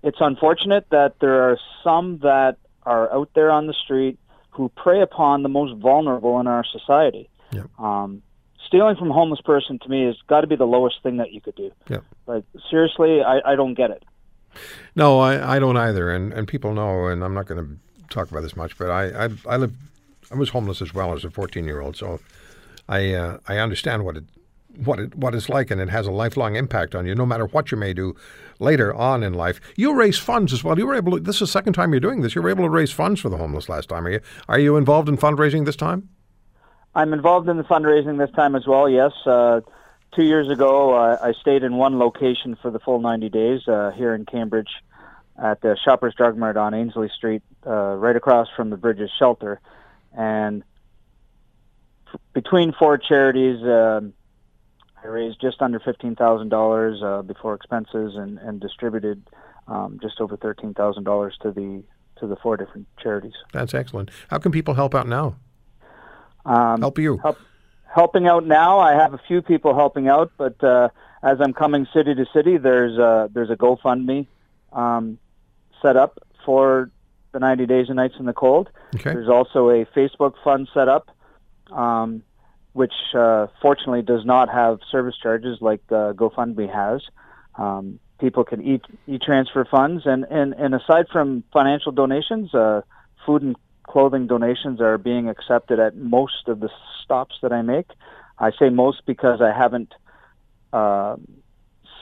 it's 0.03 0.19
unfortunate 0.21 0.87
that 0.91 1.15
there 1.21 1.51
are 1.51 1.59
some 1.83 2.19
that 2.19 2.57
are 2.85 3.13
out 3.13 3.31
there 3.35 3.51
on 3.51 3.67
the 3.67 3.75
street 3.75 4.19
who 4.51 4.69
prey 4.71 5.03
upon 5.03 5.43
the 5.43 5.49
most 5.49 5.77
vulnerable 5.81 6.41
in 6.41 6.47
our 6.47 6.65
society. 6.65 7.29
Um, 7.79 8.23
stealing 8.67 8.97
from 8.97 9.11
a 9.11 9.15
homeless 9.15 9.41
person 9.41 9.79
to 9.81 9.89
me 9.89 10.05
has 10.07 10.17
got 10.27 10.43
to 10.43 10.47
be 10.47 10.57
the 10.57 10.67
lowest 10.67 11.03
thing 11.03 11.17
that 11.19 11.33
you 11.33 11.41
could 11.41 11.55
do. 11.55 11.71
Yep. 11.89 12.05
Like 12.27 12.45
seriously, 12.71 13.23
I, 13.23 13.41
I 13.53 13.57
don't 13.57 13.75
get 13.75 13.91
it. 13.91 14.05
No, 14.95 15.21
I, 15.21 15.57
I 15.57 15.59
don't 15.59 15.77
either, 15.77 16.11
and, 16.11 16.33
and 16.33 16.49
people 16.49 16.75
know, 16.75 17.07
and 17.07 17.23
I'm 17.23 17.35
not 17.35 17.47
going 17.47 17.65
to 17.65 17.77
talk 18.09 18.31
about 18.31 18.41
this 18.41 18.57
much, 18.57 18.77
but 18.79 18.91
I, 18.91 19.27
I 19.27 19.29
I 19.47 19.57
live 19.57 19.75
I 20.31 20.35
was 20.35 20.51
homeless 20.51 20.83
as 20.83 20.93
well 20.93 21.15
as 21.15 21.25
a 21.25 21.31
14 21.31 21.65
year 21.65 21.81
old, 21.81 21.97
so 21.97 22.21
I 22.89 23.15
uh, 23.15 23.39
I 23.47 23.59
understand 23.59 24.05
what 24.05 24.17
it 24.17 24.25
what 24.85 25.01
it 25.01 25.15
what 25.15 25.35
it's 25.35 25.49
like, 25.49 25.71
and 25.71 25.81
it 25.81 25.89
has 25.89 26.07
a 26.07 26.11
lifelong 26.11 26.57
impact 26.57 26.95
on 26.95 27.07
you, 27.07 27.15
no 27.15 27.27
matter 27.27 27.47
what 27.47 27.71
you 27.71 27.77
may 27.77 27.93
do 27.93 28.15
later 28.59 28.95
on 28.95 29.23
in 29.23 29.35
life. 29.35 29.61
You 29.77 29.95
raise 29.95 30.19
funds 30.19 30.53
as 30.53 30.63
well. 30.63 30.79
You 30.79 30.87
were 30.87 30.95
able. 30.95 31.13
To, 31.13 31.21
this 31.21 31.37
is 31.37 31.41
the 31.41 31.47
second 31.49 31.73
time 31.73 31.93
you're 31.93 32.01
doing 32.01 32.23
this. 32.23 32.35
You 32.35 32.43
were 32.43 32.51
able 32.51 32.65
to 32.65 32.71
raise 32.71 32.93
funds 32.93 33.21
for 33.21 33.29
the 33.29 33.37
homeless 33.37 33.69
last 33.69 33.89
time. 33.89 34.07
Are 34.07 34.11
you 34.11 34.21
are 34.49 34.59
you 34.59 34.77
involved 34.77 35.09
in 35.09 35.17
fundraising 35.17 35.65
this 35.65 35.77
time? 35.77 36.09
I'm 36.95 37.13
involved 37.13 37.49
in 37.49 37.57
the 37.57 37.65
fundraising 37.65 38.19
this 38.19 38.35
time 38.35 38.55
as 38.55 38.67
well. 38.67 38.89
Yes, 38.89 39.13
uh, 39.27 39.61
two 40.15 40.25
years 40.25 40.49
ago 40.49 40.95
uh, 40.95 41.19
I 41.23 41.33
stayed 41.41 41.63
in 41.63 41.77
one 41.77 41.99
location 41.99 42.57
for 42.61 42.71
the 42.71 42.79
full 42.79 43.01
90 43.01 43.29
days 43.29 43.69
uh, 43.69 43.93
here 43.95 44.15
in 44.15 44.25
Cambridge 44.25 44.71
at 45.41 45.61
the 45.61 45.77
Shoppers 45.85 46.15
Drug 46.17 46.37
Mart 46.37 46.57
on 46.57 46.75
Ainslie 46.75 47.11
Street, 47.17 47.43
uh, 47.67 47.95
right 47.95 48.17
across 48.17 48.49
from 48.57 48.71
the 48.71 48.77
Bridges 48.77 49.11
Shelter, 49.19 49.61
and 50.17 50.65
between 52.33 52.73
four 52.73 52.99
charities. 52.99 53.63
um 53.63 54.15
I 55.05 55.07
raised 55.07 55.41
just 55.41 55.61
under 55.63 55.79
fifteen 55.81 56.17
thousand 56.17 56.49
dollars 56.49 57.03
uh, 57.03 57.23
before 57.23 57.55
expenses, 57.55 58.15
and, 58.17 58.39
and 58.39 58.61
distributed 58.61 59.23
um, 59.67 59.99
just 60.03 60.21
over 60.21 60.37
thirteen 60.37 60.75
thousand 60.75 61.05
dollars 61.05 61.37
to 61.43 61.51
the 61.51 61.83
to 62.21 62.27
the 62.27 62.37
four 62.37 62.57
different 62.57 62.87
charities. 63.01 63.35
That's 63.53 63.75
excellent. 63.75 64.11
How 64.29 64.39
can 64.39 64.51
people 64.53 64.75
help 64.75 64.95
out 64.95 65.07
now? 65.07 65.37
Um, 66.45 66.81
Help 66.81 66.99
you. 66.99 67.19
help, 67.19 67.39
helping 67.95 68.27
out 68.27 68.47
now. 68.47 68.79
I 68.79 68.95
have 68.95 69.13
a 69.15 69.21
few 69.29 69.43
people 69.43 69.75
helping 69.75 70.09
out, 70.09 70.33
but 70.37 70.63
uh, 70.65 70.89
as 71.23 71.39
I'm 71.41 71.53
coming 71.53 71.87
city 71.93 72.15
to 72.15 72.25
city, 72.33 72.57
there's 72.57 72.97
a, 72.97 73.29
there's 73.33 73.51
a 73.51 73.57
GoFundMe 73.57 74.27
um, 74.73 75.19
set 75.83 75.97
up 75.97 76.19
for 76.47 76.91
the 77.33 77.39
90 77.39 77.67
days 77.67 77.87
and 77.89 77.97
nights 77.97 78.15
in 78.19 78.25
the 78.25 78.33
cold. 78.33 78.71
Okay. 78.95 79.13
There's 79.13 79.29
also 79.29 79.69
a 79.69 79.85
Facebook 79.87 80.35
fund 80.43 80.69
set 80.73 80.89
up, 80.89 81.11
um, 81.71 82.23
which 82.73 82.93
uh, 83.15 83.47
fortunately 83.61 84.03
does 84.03 84.25
not 84.25 84.49
have 84.49 84.81
service 84.91 85.17
charges 85.21 85.59
like 85.61 85.81
uh, 85.91 86.13
GoFundMe 86.13 86.73
has. 86.73 87.03
Um, 87.57 87.99
people 88.21 88.45
can 88.45 88.63
e 88.63 88.81
e 89.07 89.19
transfer 89.19 89.65
funds, 89.65 90.03
and, 90.07 90.25
and 90.31 90.55
and 90.55 90.75
aside 90.75 91.07
from 91.13 91.45
financial 91.53 91.93
donations, 91.93 92.55
uh, 92.55 92.83
food 93.27 93.43
and 93.43 93.57
clothing 93.83 94.27
donations 94.27 94.81
are 94.81 94.99
being 94.99 95.29
accepted 95.29 95.81
at 95.81 95.97
most 95.97 96.47
of 96.47 96.61
the 96.61 96.71
stops 97.03 97.37
that 97.43 97.53
I 97.53 97.63
make. 97.63 97.87
I 98.39 98.53
say 98.59 98.69
most 98.69 99.03
because 99.07 99.41
I 99.41 99.53
haven't 99.53 99.95
uh, 100.73 101.17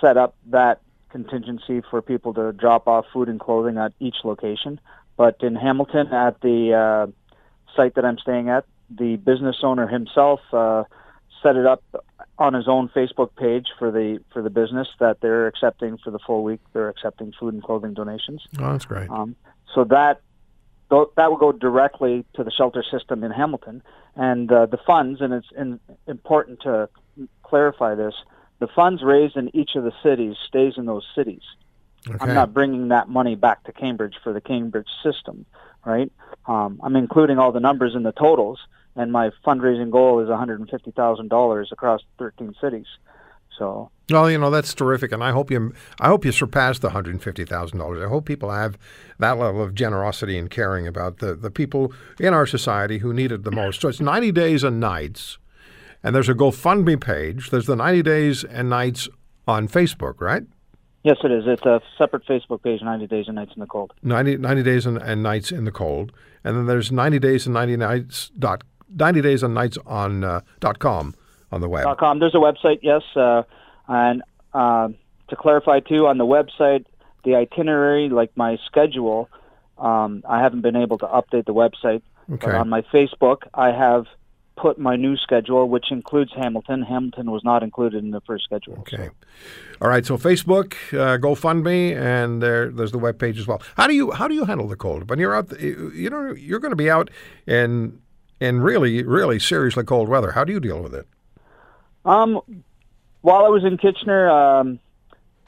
set 0.01 0.17
up 0.17 0.35
that 0.51 0.81
contingency 1.11 1.81
for 1.89 2.03
people 2.03 2.35
to 2.35 2.53
drop 2.53 2.89
off 2.89 3.07
food 3.13 3.29
and 3.29 3.41
clothing 3.41 3.79
at 3.79 3.93
each 4.01 4.17
location. 4.25 4.81
But 5.17 5.37
in 5.41 5.55
Hamilton, 5.55 6.09
at 6.13 6.41
the 6.43 6.75
uh, 6.75 7.07
site 7.75 7.95
that 7.95 8.05
I'm 8.05 8.19
staying 8.19 8.51
at, 8.51 8.67
the 8.91 9.17
business 9.17 9.57
owner 9.63 9.87
himself 9.87 10.41
uh, 10.53 10.85
set 11.43 11.57
it 11.57 11.67
up 11.67 11.83
on 12.39 12.55
his 12.55 12.69
own 12.69 12.89
Facebook 12.89 13.35
page 13.37 13.67
for 13.79 13.91
the 13.91 14.21
for 14.33 14.43
the 14.43 14.51
business 14.51 14.89
that 15.01 15.21
they're 15.21 15.47
accepting 15.47 15.99
for 15.99 16.11
the 16.11 16.19
full 16.19 16.43
week. 16.43 16.61
They're 16.73 16.89
accepting 16.89 17.33
food 17.39 17.55
and 17.55 17.63
clothing 17.63 17.95
donations. 17.95 18.47
Oh, 18.59 18.73
that's 18.73 18.85
great. 18.85 19.09
Um, 19.11 19.37
so 19.75 19.85
that 19.85 20.21
that 20.91 21.31
will 21.31 21.39
go 21.39 21.53
directly 21.53 22.25
to 22.35 22.45
the 22.45 22.51
shelter 22.51 22.85
system 22.91 23.25
in 23.25 23.31
Hamilton, 23.31 23.83
and 24.15 24.51
uh, 24.51 24.67
the 24.67 24.79
funds. 24.79 25.21
And 25.21 25.33
it's 25.33 25.49
in, 25.57 25.81
important 26.07 26.61
to 26.63 26.89
clarify 27.43 27.95
this: 27.95 28.15
the 28.59 28.69
funds 28.69 29.03
raised 29.03 29.37
in 29.37 29.55
each 29.55 29.71
of 29.75 29.85
the 29.85 29.93
cities 30.03 30.37
stays 30.47 30.75
in 30.77 30.87
those 30.87 31.07
cities. 31.15 31.43
Okay. 32.09 32.19
I'm 32.21 32.35
not 32.35 32.55
bringing 32.55 32.89
that 32.89 33.09
money 33.09 33.35
back 33.35 33.65
to 33.65 33.73
Cambridge 33.73 34.15
for 34.23 34.33
the 34.33 34.41
Cambridge 34.41 34.89
system, 35.03 35.45
right? 35.87 36.13
Um, 36.47 36.81
I'm 36.83 36.97
including 36.97 37.39
all 37.39 37.53
the 37.53 37.61
numbers 37.61 37.95
in 37.95 38.03
the 38.03 38.13
totals, 38.13 38.59
and 38.97 39.11
my 39.11 39.31
fundraising 39.47 39.91
goal 39.91 40.21
is 40.21 40.29
$150,000 40.29 41.73
across 41.73 42.01
13 42.19 42.55
cities. 42.61 42.87
So 43.59 43.91
Well, 44.11 44.31
you 44.31 44.37
know 44.37 44.51
that's 44.51 44.75
terrific, 44.75 45.13
and 45.13 45.25
I 45.25 45.31
hope 45.31 45.51
you 45.51 45.73
I 45.99 46.09
hope 46.09 46.27
you 46.27 46.33
surpass 46.33 46.79
the 46.79 46.91
hundred 46.91 47.15
and 47.15 47.23
fifty 47.23 47.47
thousand 47.47 47.79
dollars. 47.79 48.05
I 48.05 48.09
hope 48.09 48.27
people 48.27 48.51
have 48.51 48.77
that 49.19 49.39
level 49.39 49.63
of 49.63 49.75
generosity 49.75 50.37
and 50.37 50.51
caring 50.51 50.87
about 50.87 51.19
the 51.19 51.35
the 51.35 51.51
people 51.51 51.91
in 52.21 52.35
our 52.35 52.45
society 52.45 52.99
who 52.99 53.15
need 53.15 53.33
it 53.33 53.45
the 53.45 53.51
most. 53.51 53.81
So 53.81 53.89
it's 53.89 53.99
ninety 53.99 54.31
days 54.31 54.63
and 54.63 54.79
nights, 54.79 55.39
and 56.03 56.15
there's 56.15 56.29
a 56.29 56.35
GoFundMe 56.35 57.01
page. 57.01 57.49
There's 57.49 57.65
the 57.65 57.77
ninety 57.77 58.03
days 58.03 58.45
and 58.45 58.69
nights 58.69 59.09
on 59.49 59.69
Facebook, 59.69 60.21
right? 60.21 60.43
Yes, 61.07 61.19
it 61.23 61.31
is. 61.31 61.45
It's 61.47 61.65
a 61.65 61.81
separate 61.97 62.27
Facebook 62.27 62.65
page, 62.65 62.83
90 62.83 63.07
Days 63.07 63.27
and 63.29 63.37
Nights 63.37 63.53
in 63.55 63.61
the 63.61 63.69
Cold. 63.69 63.93
90, 64.03 64.39
90 64.39 64.63
Days 64.65 64.87
and, 64.87 64.99
and 64.99 65.23
Nights 65.23 65.53
in 65.53 65.65
the 65.65 65.71
Cold. 65.71 66.11
And 66.43 66.57
then 66.57 66.67
there's 66.67 66.91
90 66.91 67.21
Days 67.21 67.47
and 67.47 67.55
90 67.55 67.77
Nights 67.77 68.33
dot, 68.37 68.65
90 68.93 69.21
Days 69.21 69.45
and 69.45 69.55
Nights 69.55 69.79
on 69.87 70.25
uh, 70.25 70.41
dot 70.59 70.81
com 70.81 71.15
on 71.53 71.61
the 71.61 71.69
web. 71.69 71.85
Dot 71.85 71.99
com. 71.99 72.19
There's 72.19 72.35
a 72.35 72.39
website, 72.39 72.81
yes. 72.83 73.03
Uh, 73.15 73.45
and 73.87 74.25
uh, 74.53 74.89
to 75.29 75.37
clarify, 75.37 75.79
too, 75.79 76.09
on 76.09 76.19
the 76.19 76.27
website, 76.27 76.87
the 77.23 77.37
itinerary, 77.37 78.09
like 78.09 78.33
my 78.37 78.59
schedule, 78.67 79.31
um, 79.79 80.25
I 80.29 80.43
haven't 80.43 80.63
been 80.63 80.75
able 80.75 80.99
to 80.99 81.07
update 81.07 81.47
the 81.47 81.55
website. 81.55 82.03
Okay. 82.33 82.47
But 82.47 82.55
on 82.57 82.69
my 82.69 82.83
Facebook, 82.83 83.43
I 83.55 83.71
have 83.71 84.07
put 84.57 84.79
my 84.79 84.97
new 84.97 85.17
schedule, 85.17 85.69
which 85.69 85.87
includes 85.91 86.33
Hamilton. 86.35 86.83
Hamilton 86.83 87.31
was 87.31 87.45
not 87.45 87.63
included 87.63 88.03
in 88.03 88.11
the 88.11 88.21
first 88.23 88.45
schedule. 88.45 88.77
Okay. 88.81 89.11
All 89.81 89.89
right. 89.89 90.05
So 90.05 90.17
Facebook, 90.17 90.75
uh, 90.93 91.19
GoFundMe, 91.19 91.95
and 91.95 92.43
there, 92.43 92.71
there's 92.71 92.93
the 92.93 92.99
web 92.99 93.19
page 93.19 93.39
as 93.39 93.47
well. 93.47 93.63
How 93.77 93.87
do 93.87 93.95
you 93.95 94.11
how 94.13 94.27
do 94.29 94.35
you 94.35 94.45
handle 94.45 94.67
the 94.67 94.77
cold 94.77 95.09
when 95.11 95.19
you're 95.19 95.35
out? 95.35 95.59
You 95.61 96.11
know, 96.11 96.33
you're 96.33 96.61
going 96.61 96.73
to 96.73 96.77
be 96.77 96.91
out 96.91 97.11
in 97.47 98.01
in 98.41 98.61
really 98.61 99.03
really 99.03 99.39
seriously 99.39 99.85
cold 99.85 100.09
weather. 100.09 100.33
How 100.33 100.45
do 100.45 100.53
you 100.53 100.61
deal 100.61 100.83
with 100.83 100.95
it? 100.95 101.07
Um, 102.05 102.41
while 103.21 103.45
I 103.45 103.49
was 103.49 103.65
in 103.65 103.77
Kitchener, 103.77 104.31
um, 104.31 104.79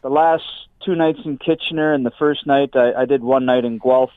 the 0.03 0.11
last 0.11 0.45
two 0.85 0.95
nights 0.95 1.21
in 1.25 1.39
Kitchener, 1.39 1.95
and 1.95 2.05
the 2.05 2.13
first 2.19 2.47
night 2.47 2.71
I, 2.75 2.93
I 3.03 3.05
did 3.05 3.23
one 3.23 3.47
night 3.47 3.65
in 3.65 3.79
Guelph. 3.79 4.11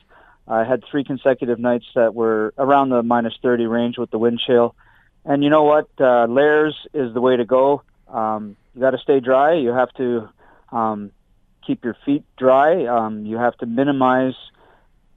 I 0.46 0.64
had 0.64 0.84
three 0.90 1.04
consecutive 1.04 1.58
nights 1.58 1.86
that 1.94 2.14
were 2.14 2.52
around 2.58 2.90
the 2.90 3.02
minus 3.02 3.34
30 3.42 3.66
range 3.66 3.98
with 3.98 4.10
the 4.10 4.18
wind 4.18 4.40
chill. 4.40 4.74
And 5.24 5.44
you 5.44 5.50
know 5.50 5.62
what? 5.62 5.88
Uh, 6.00 6.26
layers 6.26 6.74
is 6.92 7.14
the 7.14 7.20
way 7.20 7.36
to 7.36 7.44
go. 7.44 7.82
Um, 8.08 8.56
you 8.74 8.80
got 8.80 8.90
to 8.90 8.98
stay 8.98 9.20
dry. 9.20 9.54
You 9.54 9.70
have 9.70 9.92
to 9.94 10.28
um, 10.72 11.12
keep 11.64 11.84
your 11.84 11.96
feet 12.04 12.24
dry. 12.36 12.86
Um, 12.86 13.24
you 13.24 13.36
have 13.36 13.56
to 13.58 13.66
minimize 13.66 14.34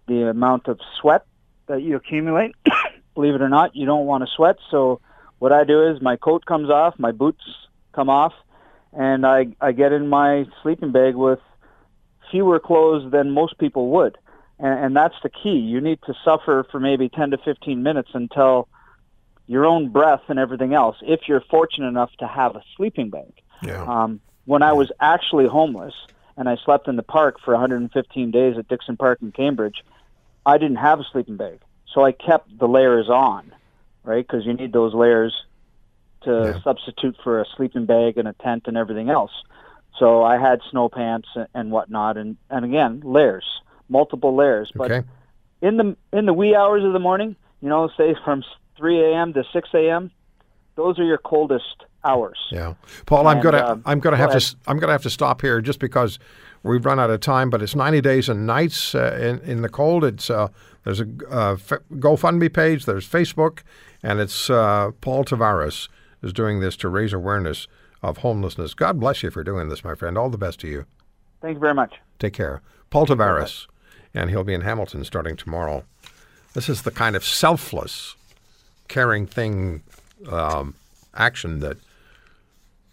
the 0.07 0.29
amount 0.29 0.67
of 0.67 0.79
sweat 0.99 1.25
that 1.67 1.81
you 1.81 1.95
accumulate. 1.95 2.55
Believe 3.15 3.33
it 3.33 3.41
or 3.41 3.49
not, 3.49 3.75
you 3.75 3.85
don't 3.85 4.05
want 4.05 4.23
to 4.23 4.31
sweat. 4.35 4.57
So 4.69 5.01
what 5.39 5.51
I 5.51 5.63
do 5.63 5.87
is 5.87 6.01
my 6.01 6.17
coat 6.17 6.45
comes 6.45 6.69
off, 6.69 6.99
my 6.99 7.11
boots 7.11 7.43
come 7.93 8.09
off, 8.09 8.33
and 8.93 9.25
I, 9.25 9.47
I 9.59 9.71
get 9.71 9.91
in 9.91 10.07
my 10.07 10.45
sleeping 10.61 10.91
bag 10.91 11.15
with 11.15 11.39
fewer 12.29 12.59
clothes 12.59 13.11
than 13.11 13.31
most 13.31 13.57
people 13.57 13.89
would 13.91 14.17
and, 14.59 14.85
and 14.85 14.95
that's 14.95 15.15
the 15.23 15.29
key. 15.29 15.57
You 15.57 15.81
need 15.81 15.99
to 16.05 16.13
suffer 16.23 16.65
for 16.71 16.79
maybe 16.79 17.09
10 17.09 17.31
to 17.31 17.37
15 17.37 17.83
minutes 17.83 18.09
until 18.13 18.67
your 19.47 19.65
own 19.65 19.89
breath 19.89 20.21
and 20.27 20.39
everything 20.39 20.73
else, 20.73 20.97
if 21.01 21.27
you're 21.27 21.41
fortunate 21.41 21.87
enough 21.87 22.11
to 22.19 22.27
have 22.27 22.55
a 22.55 22.63
sleeping 22.75 23.09
bag. 23.09 23.33
Yeah. 23.61 23.83
Um, 23.83 24.19
when 24.45 24.63
I 24.63 24.73
was 24.73 24.91
actually 24.99 25.47
homeless 25.47 25.93
and 26.37 26.49
I 26.49 26.57
slept 26.57 26.87
in 26.87 26.95
the 26.95 27.03
park 27.03 27.37
for 27.43 27.53
115 27.53 28.31
days 28.31 28.57
at 28.57 28.67
Dickson 28.67 28.97
Park 28.97 29.19
in 29.21 29.31
Cambridge, 29.31 29.83
I 30.45 30.57
didn't 30.57 30.77
have 30.77 30.99
a 30.99 31.03
sleeping 31.11 31.37
bag. 31.37 31.59
So 31.93 32.03
I 32.03 32.11
kept 32.11 32.57
the 32.57 32.67
layers 32.67 33.09
on, 33.09 33.53
right? 34.03 34.25
Because 34.27 34.45
you 34.45 34.53
need 34.53 34.73
those 34.73 34.93
layers 34.93 35.33
to 36.23 36.53
Yeah. 36.55 36.61
substitute 36.61 37.15
for 37.23 37.39
a 37.39 37.45
sleeping 37.55 37.85
bag 37.85 38.17
and 38.17 38.27
a 38.27 38.33
tent 38.33 38.63
and 38.67 38.77
everything 38.77 39.09
else. 39.09 39.31
So 39.99 40.23
I 40.23 40.37
had 40.37 40.59
snow 40.71 40.89
pants 40.89 41.29
and- 41.35 41.47
and 41.53 41.71
whatnot, 41.71 42.17
and, 42.17 42.37
and 42.49 42.65
again, 42.65 43.01
layers, 43.05 43.45
multiple 43.89 44.35
layers. 44.35 44.71
But 44.75 44.91
Okay. 44.91 45.07
in 45.61 45.77
the 45.77 45.97
in 46.13 46.25
the 46.25 46.33
wee 46.33 46.55
hours 46.55 46.83
of 46.83 46.93
the 46.93 46.99
morning, 46.99 47.35
you 47.61 47.69
know, 47.69 47.89
say 47.97 48.15
from 48.23 48.43
3 48.77 49.13
a.m. 49.13 49.33
to 49.33 49.43
6 49.51 49.69
a.m., 49.73 50.11
those 50.75 50.99
are 50.99 51.03
your 51.03 51.17
coldest 51.17 51.85
hours. 52.03 52.37
Yeah, 52.51 52.73
Paul, 53.05 53.27
I'm 53.27 53.41
gonna 53.41 53.65
um, 53.65 53.83
I'm 53.85 53.99
gonna 53.99 54.17
go 54.17 54.21
have 54.29 54.39
to 54.39 54.55
I'm 54.67 54.77
gonna 54.77 54.91
have 54.91 55.03
to 55.03 55.09
stop 55.09 55.41
here 55.41 55.61
just 55.61 55.79
because 55.79 56.19
we've 56.63 56.85
run 56.85 56.99
out 56.99 57.09
of 57.09 57.19
time. 57.21 57.49
But 57.49 57.61
it's 57.61 57.75
90 57.75 58.01
days 58.01 58.29
and 58.29 58.45
nights 58.45 58.93
uh, 58.95 59.17
in 59.43 59.49
in 59.49 59.61
the 59.61 59.69
cold. 59.69 60.03
It's 60.03 60.29
uh, 60.29 60.49
there's 60.83 60.99
a 60.99 61.05
uh, 61.29 61.55
GoFundMe 61.93 62.53
page. 62.53 62.85
There's 62.85 63.07
Facebook, 63.07 63.59
and 64.03 64.19
it's 64.19 64.49
uh, 64.49 64.91
Paul 65.01 65.23
Tavares 65.23 65.87
is 66.21 66.33
doing 66.33 66.59
this 66.59 66.75
to 66.77 66.89
raise 66.89 67.13
awareness 67.13 67.67
of 68.03 68.17
homelessness. 68.17 68.73
God 68.73 68.99
bless 68.99 69.23
you 69.23 69.31
for 69.31 69.43
doing 69.43 69.69
this, 69.69 69.83
my 69.83 69.95
friend. 69.95 70.17
All 70.17 70.29
the 70.29 70.37
best 70.37 70.59
to 70.59 70.67
you. 70.67 70.85
Thank 71.41 71.55
you 71.55 71.59
very 71.59 71.73
much. 71.73 71.95
Take 72.19 72.33
care, 72.33 72.61
Paul 72.89 73.07
Tavares, 73.07 73.67
and 74.15 74.29
he'll 74.29 74.43
be 74.43 74.53
in 74.53 74.61
Hamilton 74.61 75.03
starting 75.03 75.35
tomorrow. 75.35 75.83
This 76.53 76.69
is 76.69 76.83
the 76.83 76.91
kind 76.91 77.15
of 77.15 77.23
selfless, 77.23 78.15
caring 78.87 79.27
thing, 79.27 79.83
um, 80.29 80.73
action 81.13 81.59
that 81.59 81.77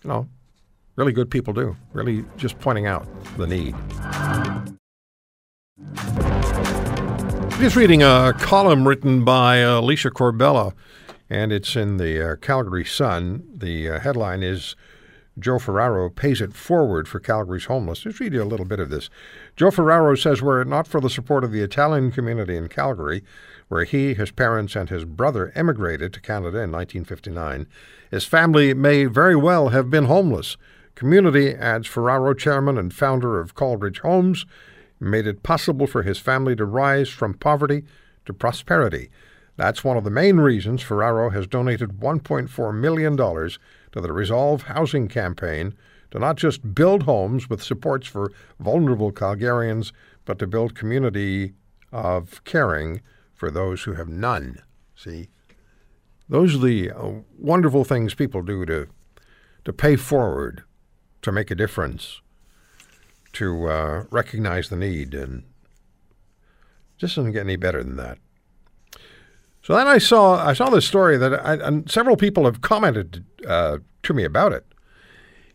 you 0.03 0.11
know, 0.11 0.29
really 0.97 1.13
good 1.13 1.31
people 1.31 1.55
do. 1.55 1.77
Really 1.93 2.25
just 2.37 2.59
pointing 2.59 2.87
out 2.87 3.07
the 3.37 3.47
need. 3.47 3.75
Just 7.61 7.77
reading 7.77 8.03
a 8.03 8.33
column 8.39 8.89
written 8.89 9.25
by 9.25 9.63
uh, 9.63 9.79
Alicia 9.79 10.11
Corbella, 10.11 10.73
and 11.31 11.53
it's 11.53 11.77
in 11.77 11.99
the 11.99 12.33
uh, 12.33 12.37
Calgary 12.37 12.85
Sun. 12.85 13.45
The 13.55 13.91
uh, 13.91 14.01
headline 14.01 14.43
is 14.43 14.75
Joe 15.43 15.59
Ferraro 15.59 16.09
pays 16.09 16.41
it 16.41 16.55
forward 16.55 17.09
for 17.09 17.21
Calgary's 17.21 17.67
homeless. 17.67 18.01
Just 18.01 18.21
read 18.21 18.33
you 18.33 18.43
a 18.43 18.45
little 18.45 18.65
bit 18.65 18.81
of 18.81 18.91
this. 18.91 19.11
Joe 19.57 19.71
Ferraro 19.71 20.15
says, 20.15 20.41
were 20.41 20.61
it 20.61 20.69
not 20.69 20.87
for 20.87 21.01
the 21.01 21.11
support 21.11 21.45
of 21.45 21.53
the 21.53 21.63
Italian 21.63 22.13
community 22.13 22.57
in 22.57 22.69
Calgary, 22.69 23.23
where 23.69 23.85
he, 23.85 24.15
his 24.15 24.31
parents, 24.31 24.77
and 24.77 24.89
his 24.89 25.05
brother 25.05 25.53
emigrated 25.55 26.13
to 26.13 26.21
Canada 26.21 26.59
in 26.59 26.71
1959, 26.71 27.67
his 28.11 28.25
family 28.25 28.73
may 28.75 29.07
very 29.07 29.37
well 29.37 29.69
have 29.69 29.91
been 29.91 30.05
homeless. 30.05 30.57
Community, 30.95 31.55
adds 31.55 31.87
Ferraro, 31.87 32.35
chairman 32.35 32.79
and 32.79 32.95
founder 32.95 33.41
of 33.41 33.55
Calbridge 33.55 34.01
Homes, 34.01 34.47
made 35.01 35.27
it 35.27 35.43
possible 35.43 35.87
for 35.87 36.03
his 36.03 36.19
family 36.19 36.55
to 36.55 36.65
rise 36.65 37.09
from 37.09 37.35
poverty 37.35 37.85
to 38.25 38.33
prosperity. 38.33 39.11
That's 39.57 39.85
one 39.85 39.97
of 39.97 40.05
the 40.05 40.11
main 40.11 40.39
reasons 40.39 40.83
Ferraro 40.83 41.31
has 41.31 41.47
donated 41.47 42.01
$1.4 42.01 42.75
million 42.75 43.51
to 43.93 44.01
the 44.01 44.13
Resolve 44.13 44.63
Housing 44.63 45.09
Campaign 45.09 45.75
to 46.11 46.19
not 46.19 46.37
just 46.37 46.75
build 46.75 47.05
homes 47.05 47.49
with 47.49 47.63
supports 47.63 48.07
for 48.07 48.33
vulnerable 48.61 49.13
Calgarians, 49.13 49.93
but 50.25 50.39
to 50.39 50.47
build 50.47 50.75
community 50.75 51.55
of 51.91 52.43
caring 52.45 53.01
for 53.35 53.51
those 53.51 53.83
who 53.83 53.95
have 53.95 54.09
none. 54.09 54.61
See, 54.95 55.29
those 56.29 56.55
are 56.55 56.59
the 56.59 56.91
uh, 56.91 57.11
wonderful 57.39 57.85
things 57.85 58.15
people 58.15 58.43
do 58.43 58.65
to 58.67 58.89
to 59.65 59.73
pay 59.73 59.95
forward, 59.95 60.65
to 61.23 61.31
make 61.31 61.51
a 61.51 61.55
difference, 61.55 62.21
to 63.33 63.69
uh, 63.69 64.05
recognize 64.11 64.69
the 64.69 64.77
need, 64.77 65.15
and 65.15 65.45
just 66.97 67.15
doesn't 67.15 67.33
get 67.33 67.45
any 67.45 67.57
better 67.57 67.83
than 67.83 67.97
that. 67.97 68.19
So 69.63 69.77
then 69.77 69.87
I 69.87 69.99
saw 69.99 70.45
I 70.45 70.55
saw 70.55 70.71
this 70.71 70.85
story 70.85 71.17
that 71.17 71.35
I, 71.35 71.55
and 71.55 71.89
several 71.91 72.17
people 72.17 72.45
have 72.45 72.61
commented 72.61 73.25
uh, 73.47 73.79
to 74.03 74.15
me 74.15 74.25
about 74.25 74.53
it, 74.53 74.67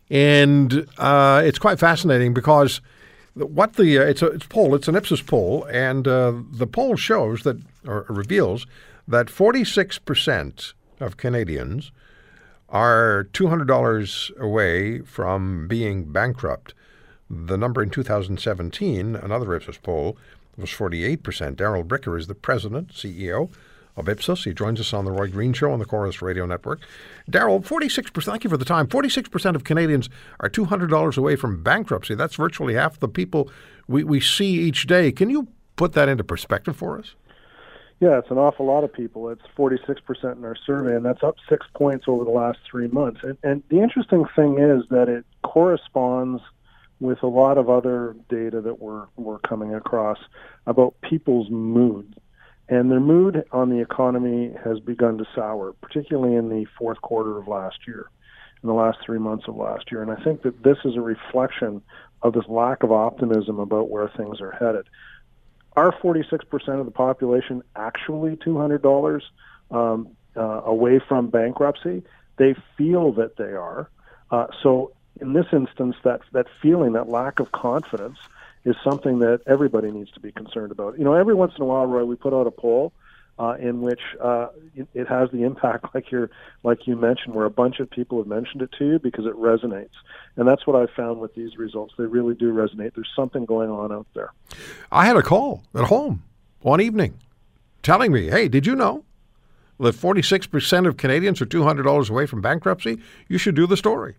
and 0.08 0.86
uh, 0.96 1.42
it's 1.44 1.58
quite 1.58 1.78
fascinating 1.78 2.32
because 2.32 2.80
what 3.34 3.74
the 3.74 3.98
uh, 3.98 4.02
it's 4.02 4.22
a 4.22 4.26
it's 4.28 4.46
poll 4.46 4.74
it's 4.74 4.88
an 4.88 4.96
Ipsos 4.96 5.20
poll 5.20 5.64
and 5.64 6.08
uh, 6.08 6.32
the 6.50 6.66
poll 6.66 6.96
shows 6.96 7.42
that 7.42 7.58
or 7.86 8.06
reveals 8.08 8.66
that 9.06 9.28
46 9.28 9.98
percent 9.98 10.72
of 11.00 11.18
Canadians 11.18 11.92
are 12.70 13.28
$200 13.32 14.36
away 14.38 15.00
from 15.00 15.66
being 15.68 16.04
bankrupt. 16.12 16.74
The 17.30 17.56
number 17.56 17.82
in 17.82 17.88
2017, 17.88 19.16
another 19.16 19.54
Ipsos 19.54 19.78
poll, 19.78 20.18
was 20.58 20.68
48%. 20.68 21.56
Darrell 21.56 21.84
Bricker 21.84 22.18
is 22.18 22.26
the 22.26 22.34
president, 22.34 22.88
CEO 22.88 23.48
of 23.98 24.08
Ipsos. 24.08 24.44
He 24.44 24.54
joins 24.54 24.80
us 24.80 24.92
on 24.92 25.04
the 25.04 25.12
Roy 25.12 25.28
Green 25.28 25.52
Show 25.52 25.72
on 25.72 25.78
the 25.78 25.84
Corus 25.84 26.22
Radio 26.22 26.46
Network. 26.46 26.80
Darrell, 27.28 27.60
46%, 27.60 28.22
thank 28.24 28.44
you 28.44 28.50
for 28.50 28.56
the 28.56 28.64
time. 28.64 28.86
46% 28.86 29.54
of 29.54 29.64
Canadians 29.64 30.08
are 30.40 30.48
$200 30.48 31.18
away 31.18 31.36
from 31.36 31.62
bankruptcy. 31.62 32.14
That's 32.14 32.36
virtually 32.36 32.74
half 32.74 32.98
the 32.98 33.08
people 33.08 33.50
we, 33.88 34.04
we 34.04 34.20
see 34.20 34.58
each 34.60 34.86
day. 34.86 35.12
Can 35.12 35.28
you 35.30 35.48
put 35.76 35.92
that 35.92 36.08
into 36.08 36.24
perspective 36.24 36.76
for 36.76 36.98
us? 36.98 37.14
Yeah, 38.00 38.18
it's 38.18 38.30
an 38.30 38.38
awful 38.38 38.64
lot 38.64 38.84
of 38.84 38.92
people. 38.92 39.28
It's 39.28 39.42
46% 39.56 40.36
in 40.36 40.44
our 40.44 40.54
survey, 40.64 40.94
and 40.94 41.04
that's 41.04 41.22
up 41.24 41.34
six 41.48 41.66
points 41.74 42.04
over 42.06 42.24
the 42.24 42.30
last 42.30 42.58
three 42.70 42.86
months. 42.86 43.20
And, 43.24 43.36
and 43.42 43.62
the 43.70 43.80
interesting 43.80 44.24
thing 44.36 44.58
is 44.60 44.84
that 44.90 45.08
it 45.08 45.24
corresponds 45.42 46.40
with 47.00 47.22
a 47.24 47.26
lot 47.26 47.58
of 47.58 47.68
other 47.68 48.14
data 48.28 48.60
that 48.60 48.80
we're, 48.80 49.06
we're 49.16 49.40
coming 49.40 49.74
across 49.74 50.18
about 50.66 50.94
people's 51.00 51.50
mood. 51.50 52.14
And 52.68 52.90
their 52.90 53.00
mood 53.00 53.44
on 53.50 53.70
the 53.70 53.80
economy 53.80 54.54
has 54.62 54.78
begun 54.80 55.18
to 55.18 55.24
sour, 55.34 55.72
particularly 55.80 56.36
in 56.36 56.48
the 56.48 56.66
fourth 56.78 57.00
quarter 57.00 57.38
of 57.38 57.48
last 57.48 57.78
year, 57.86 58.10
in 58.62 58.66
the 58.66 58.74
last 58.74 58.98
three 59.04 59.18
months 59.18 59.48
of 59.48 59.56
last 59.56 59.90
year. 59.90 60.02
And 60.02 60.10
I 60.10 60.22
think 60.22 60.42
that 60.42 60.62
this 60.62 60.78
is 60.84 60.96
a 60.96 61.00
reflection 61.00 61.82
of 62.20 62.34
this 62.34 62.46
lack 62.46 62.82
of 62.82 62.92
optimism 62.92 63.58
about 63.58 63.88
where 63.88 64.08
things 64.08 64.40
are 64.40 64.50
headed 64.50 64.86
are 65.78 65.92
46% 65.92 66.80
of 66.80 66.86
the 66.86 66.90
population 66.90 67.62
actually 67.76 68.34
$200 68.36 69.22
um, 69.70 70.08
uh, 70.36 70.40
away 70.40 71.00
from 71.06 71.28
bankruptcy? 71.28 72.02
They 72.36 72.56
feel 72.76 73.12
that 73.12 73.36
they 73.36 73.52
are. 73.52 73.88
Uh, 74.30 74.48
so 74.62 74.92
in 75.20 75.32
this 75.32 75.46
instance, 75.52 75.96
that 76.04 76.20
that 76.32 76.46
feeling, 76.60 76.92
that 76.92 77.08
lack 77.08 77.40
of 77.40 77.52
confidence, 77.52 78.18
is 78.64 78.76
something 78.82 79.20
that 79.20 79.40
everybody 79.46 79.90
needs 79.90 80.10
to 80.12 80.20
be 80.20 80.32
concerned 80.32 80.72
about. 80.72 80.98
You 80.98 81.04
know, 81.04 81.14
every 81.14 81.34
once 81.34 81.52
in 81.56 81.62
a 81.62 81.66
while, 81.66 81.86
Roy, 81.86 82.04
we 82.04 82.16
put 82.16 82.32
out 82.32 82.46
a 82.46 82.50
poll 82.50 82.92
uh, 83.38 83.54
in 83.60 83.80
which 83.82 84.00
uh, 84.20 84.48
it, 84.74 84.88
it, 84.94 85.08
has 85.08 85.30
the 85.30 85.44
impact, 85.44 85.86
like 85.94 86.10
you 86.10 86.28
like 86.64 86.86
you 86.86 86.96
mentioned, 86.96 87.34
where 87.34 87.46
a 87.46 87.50
bunch 87.50 87.78
of 87.80 87.88
people 87.88 88.18
have 88.18 88.26
mentioned 88.26 88.62
it 88.62 88.70
to 88.78 88.84
you 88.84 88.98
because 88.98 89.26
it 89.26 89.34
resonates, 89.34 89.94
and 90.36 90.46
that's 90.46 90.66
what 90.66 90.76
I've 90.76 90.90
found 90.90 91.20
with 91.20 91.34
these 91.34 91.56
results. 91.56 91.94
They 91.96 92.04
really 92.04 92.34
do 92.34 92.52
resonate. 92.52 92.94
There's 92.94 93.10
something 93.14 93.44
going 93.44 93.70
on 93.70 93.92
out 93.92 94.06
there. 94.14 94.32
I 94.90 95.06
had 95.06 95.16
a 95.16 95.22
call 95.22 95.62
at 95.74 95.84
home 95.84 96.24
one 96.60 96.80
evening, 96.80 97.14
telling 97.82 98.12
me, 98.12 98.28
"Hey, 98.28 98.48
did 98.48 98.66
you 98.66 98.74
know?" 98.74 99.04
that 99.80 99.94
46% 99.94 100.86
of 100.86 100.96
Canadians 100.96 101.40
are 101.40 101.46
$200 101.46 102.10
away 102.10 102.26
from 102.26 102.40
bankruptcy, 102.40 102.98
you 103.28 103.38
should 103.38 103.54
do 103.54 103.66
the 103.66 103.76
story. 103.76 104.16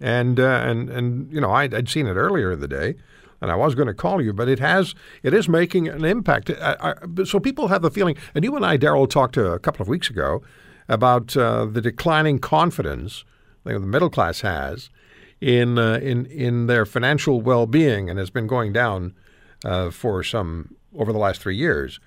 And, 0.00 0.38
uh, 0.38 0.62
and, 0.64 0.90
and 0.90 1.32
you 1.32 1.40
know, 1.40 1.50
I'd, 1.50 1.74
I'd, 1.74 1.88
seen 1.88 2.06
it 2.06 2.14
earlier 2.14 2.52
in 2.52 2.60
the 2.60 2.68
day, 2.68 2.96
and 3.40 3.50
I 3.50 3.56
was 3.56 3.74
going 3.74 3.88
to 3.88 3.94
call 3.94 4.20
you, 4.20 4.32
but 4.32 4.48
it 4.48 4.58
has 4.58 4.94
it 5.22 5.32
is 5.32 5.48
making 5.48 5.88
an 5.88 6.04
impact. 6.04 6.50
I, 6.50 6.76
I, 6.80 7.24
so 7.24 7.38
people 7.40 7.68
have 7.68 7.82
the 7.82 7.90
feeling, 7.90 8.16
and 8.34 8.44
you 8.44 8.56
and 8.56 8.64
I, 8.64 8.76
Darrell, 8.76 9.06
talked 9.06 9.36
a 9.36 9.58
couple 9.58 9.82
of 9.82 9.88
weeks 9.88 10.10
ago 10.10 10.42
about 10.88 11.36
uh, 11.36 11.66
the 11.66 11.80
declining 11.80 12.38
confidence 12.38 13.24
the 13.64 13.78
middle 13.78 14.10
class 14.10 14.40
has 14.40 14.90
in 15.40 15.78
uh, 15.78 15.98
in 16.02 16.26
in 16.26 16.66
their 16.66 16.86
financial 16.86 17.40
well 17.40 17.66
being, 17.66 18.08
and 18.10 18.18
has 18.18 18.30
been 18.30 18.46
going 18.46 18.72
down 18.72 19.14
uh, 19.64 19.90
for 19.90 20.22
some 20.22 20.74
over 20.96 21.12
the 21.12 21.18
last 21.18 21.40
three 21.40 21.56
years. 21.56 22.00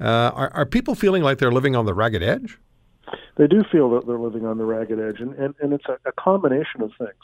Uh, 0.00 0.30
are, 0.34 0.50
are 0.54 0.66
people 0.66 0.94
feeling 0.94 1.22
like 1.22 1.38
they're 1.38 1.50
living 1.52 1.74
on 1.74 1.86
the 1.86 1.94
ragged 1.94 2.22
edge? 2.22 2.58
They 3.36 3.46
do 3.46 3.64
feel 3.70 3.90
that 3.90 4.06
they're 4.06 4.18
living 4.18 4.46
on 4.46 4.58
the 4.58 4.64
ragged 4.64 5.00
edge, 5.00 5.20
and, 5.20 5.34
and, 5.34 5.54
and 5.60 5.72
it's 5.72 5.86
a, 5.86 5.98
a 6.08 6.12
combination 6.12 6.82
of 6.82 6.92
things. 6.98 7.18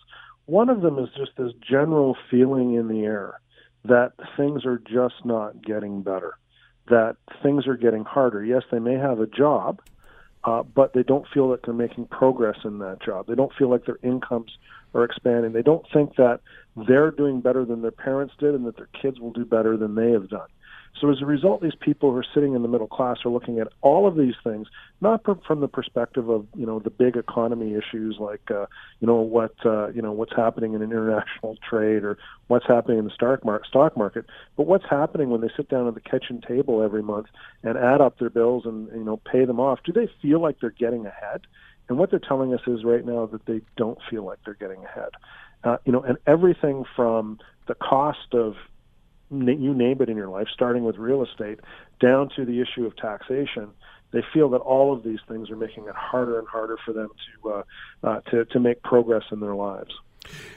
One 0.46 0.68
of 0.68 0.80
them 0.80 0.98
is 0.98 1.08
just 1.16 1.32
this 1.36 1.52
general 1.68 2.16
feeling 2.30 2.74
in 2.74 2.88
the 2.88 3.04
air 3.04 3.40
that 3.84 4.12
things 4.36 4.64
are 4.64 4.78
just 4.78 5.24
not 5.24 5.62
getting 5.62 6.02
better, 6.02 6.38
that 6.88 7.16
things 7.42 7.66
are 7.66 7.76
getting 7.76 8.04
harder. 8.04 8.44
Yes, 8.44 8.62
they 8.70 8.78
may 8.78 8.94
have 8.94 9.20
a 9.20 9.26
job, 9.26 9.80
uh, 10.44 10.62
but 10.62 10.92
they 10.92 11.02
don't 11.02 11.26
feel 11.32 11.50
that 11.50 11.62
they're 11.64 11.74
making 11.74 12.06
progress 12.06 12.58
in 12.64 12.78
that 12.78 13.02
job. 13.02 13.26
They 13.26 13.34
don't 13.34 13.52
feel 13.54 13.70
like 13.70 13.86
their 13.86 13.98
incomes 14.02 14.56
are 14.94 15.04
expanding. 15.04 15.52
They 15.52 15.62
don't 15.62 15.86
think 15.92 16.16
that 16.16 16.40
they're 16.76 17.10
doing 17.10 17.40
better 17.40 17.64
than 17.64 17.82
their 17.82 17.90
parents 17.90 18.34
did 18.38 18.54
and 18.54 18.66
that 18.66 18.76
their 18.76 18.88
kids 19.00 19.20
will 19.20 19.32
do 19.32 19.44
better 19.44 19.76
than 19.76 19.94
they 19.94 20.12
have 20.12 20.28
done. 20.28 20.48
So 21.00 21.10
as 21.10 21.20
a 21.20 21.26
result, 21.26 21.60
these 21.60 21.74
people 21.78 22.12
who 22.12 22.18
are 22.18 22.26
sitting 22.34 22.54
in 22.54 22.62
the 22.62 22.68
middle 22.68 22.86
class 22.86 23.18
are 23.24 23.30
looking 23.30 23.58
at 23.58 23.68
all 23.80 24.06
of 24.06 24.16
these 24.16 24.34
things, 24.44 24.68
not 25.00 25.24
from 25.44 25.60
the 25.60 25.68
perspective 25.68 26.28
of 26.28 26.46
you 26.56 26.66
know 26.66 26.78
the 26.78 26.90
big 26.90 27.16
economy 27.16 27.74
issues 27.74 28.16
like 28.20 28.48
uh, 28.50 28.66
you 29.00 29.06
know 29.06 29.16
what 29.16 29.54
uh, 29.66 29.88
you 29.88 30.00
know 30.00 30.12
what's 30.12 30.34
happening 30.34 30.72
in 30.72 30.82
international 30.82 31.56
trade 31.68 32.04
or 32.04 32.16
what's 32.46 32.66
happening 32.66 32.98
in 32.98 33.04
the 33.04 33.10
stock 33.10 33.44
market, 33.44 33.66
stock 33.66 33.96
market, 33.96 34.26
but 34.56 34.66
what's 34.66 34.84
happening 34.88 35.30
when 35.30 35.40
they 35.40 35.50
sit 35.56 35.68
down 35.68 35.88
at 35.88 35.94
the 35.94 36.00
kitchen 36.00 36.40
table 36.46 36.82
every 36.82 37.02
month 37.02 37.26
and 37.64 37.76
add 37.76 38.00
up 38.00 38.18
their 38.18 38.30
bills 38.30 38.64
and 38.64 38.88
you 38.94 39.04
know 39.04 39.16
pay 39.30 39.44
them 39.44 39.58
off. 39.58 39.80
Do 39.84 39.92
they 39.92 40.08
feel 40.22 40.40
like 40.40 40.60
they're 40.60 40.70
getting 40.70 41.06
ahead? 41.06 41.42
And 41.88 41.98
what 41.98 42.10
they're 42.10 42.20
telling 42.20 42.54
us 42.54 42.60
is 42.66 42.84
right 42.84 43.04
now 43.04 43.26
that 43.26 43.44
they 43.46 43.60
don't 43.76 43.98
feel 44.08 44.24
like 44.24 44.38
they're 44.44 44.54
getting 44.54 44.84
ahead. 44.84 45.10
Uh, 45.64 45.76
you 45.84 45.92
know, 45.92 46.02
and 46.02 46.18
everything 46.26 46.84
from 46.94 47.38
the 47.66 47.74
cost 47.74 48.32
of 48.32 48.54
you 49.40 49.74
name 49.74 50.00
it 50.00 50.08
in 50.08 50.16
your 50.16 50.28
life, 50.28 50.48
starting 50.52 50.84
with 50.84 50.96
real 50.96 51.24
estate, 51.24 51.60
down 52.00 52.30
to 52.36 52.44
the 52.44 52.60
issue 52.60 52.86
of 52.86 52.96
taxation. 52.96 53.70
They 54.12 54.22
feel 54.32 54.48
that 54.50 54.58
all 54.58 54.92
of 54.92 55.02
these 55.02 55.18
things 55.26 55.50
are 55.50 55.56
making 55.56 55.88
it 55.88 55.94
harder 55.94 56.38
and 56.38 56.46
harder 56.46 56.78
for 56.84 56.92
them 56.92 57.08
to 57.08 57.50
uh, 57.50 57.62
uh, 58.02 58.20
to, 58.30 58.44
to 58.46 58.60
make 58.60 58.82
progress 58.82 59.24
in 59.32 59.40
their 59.40 59.54
lives. 59.54 59.92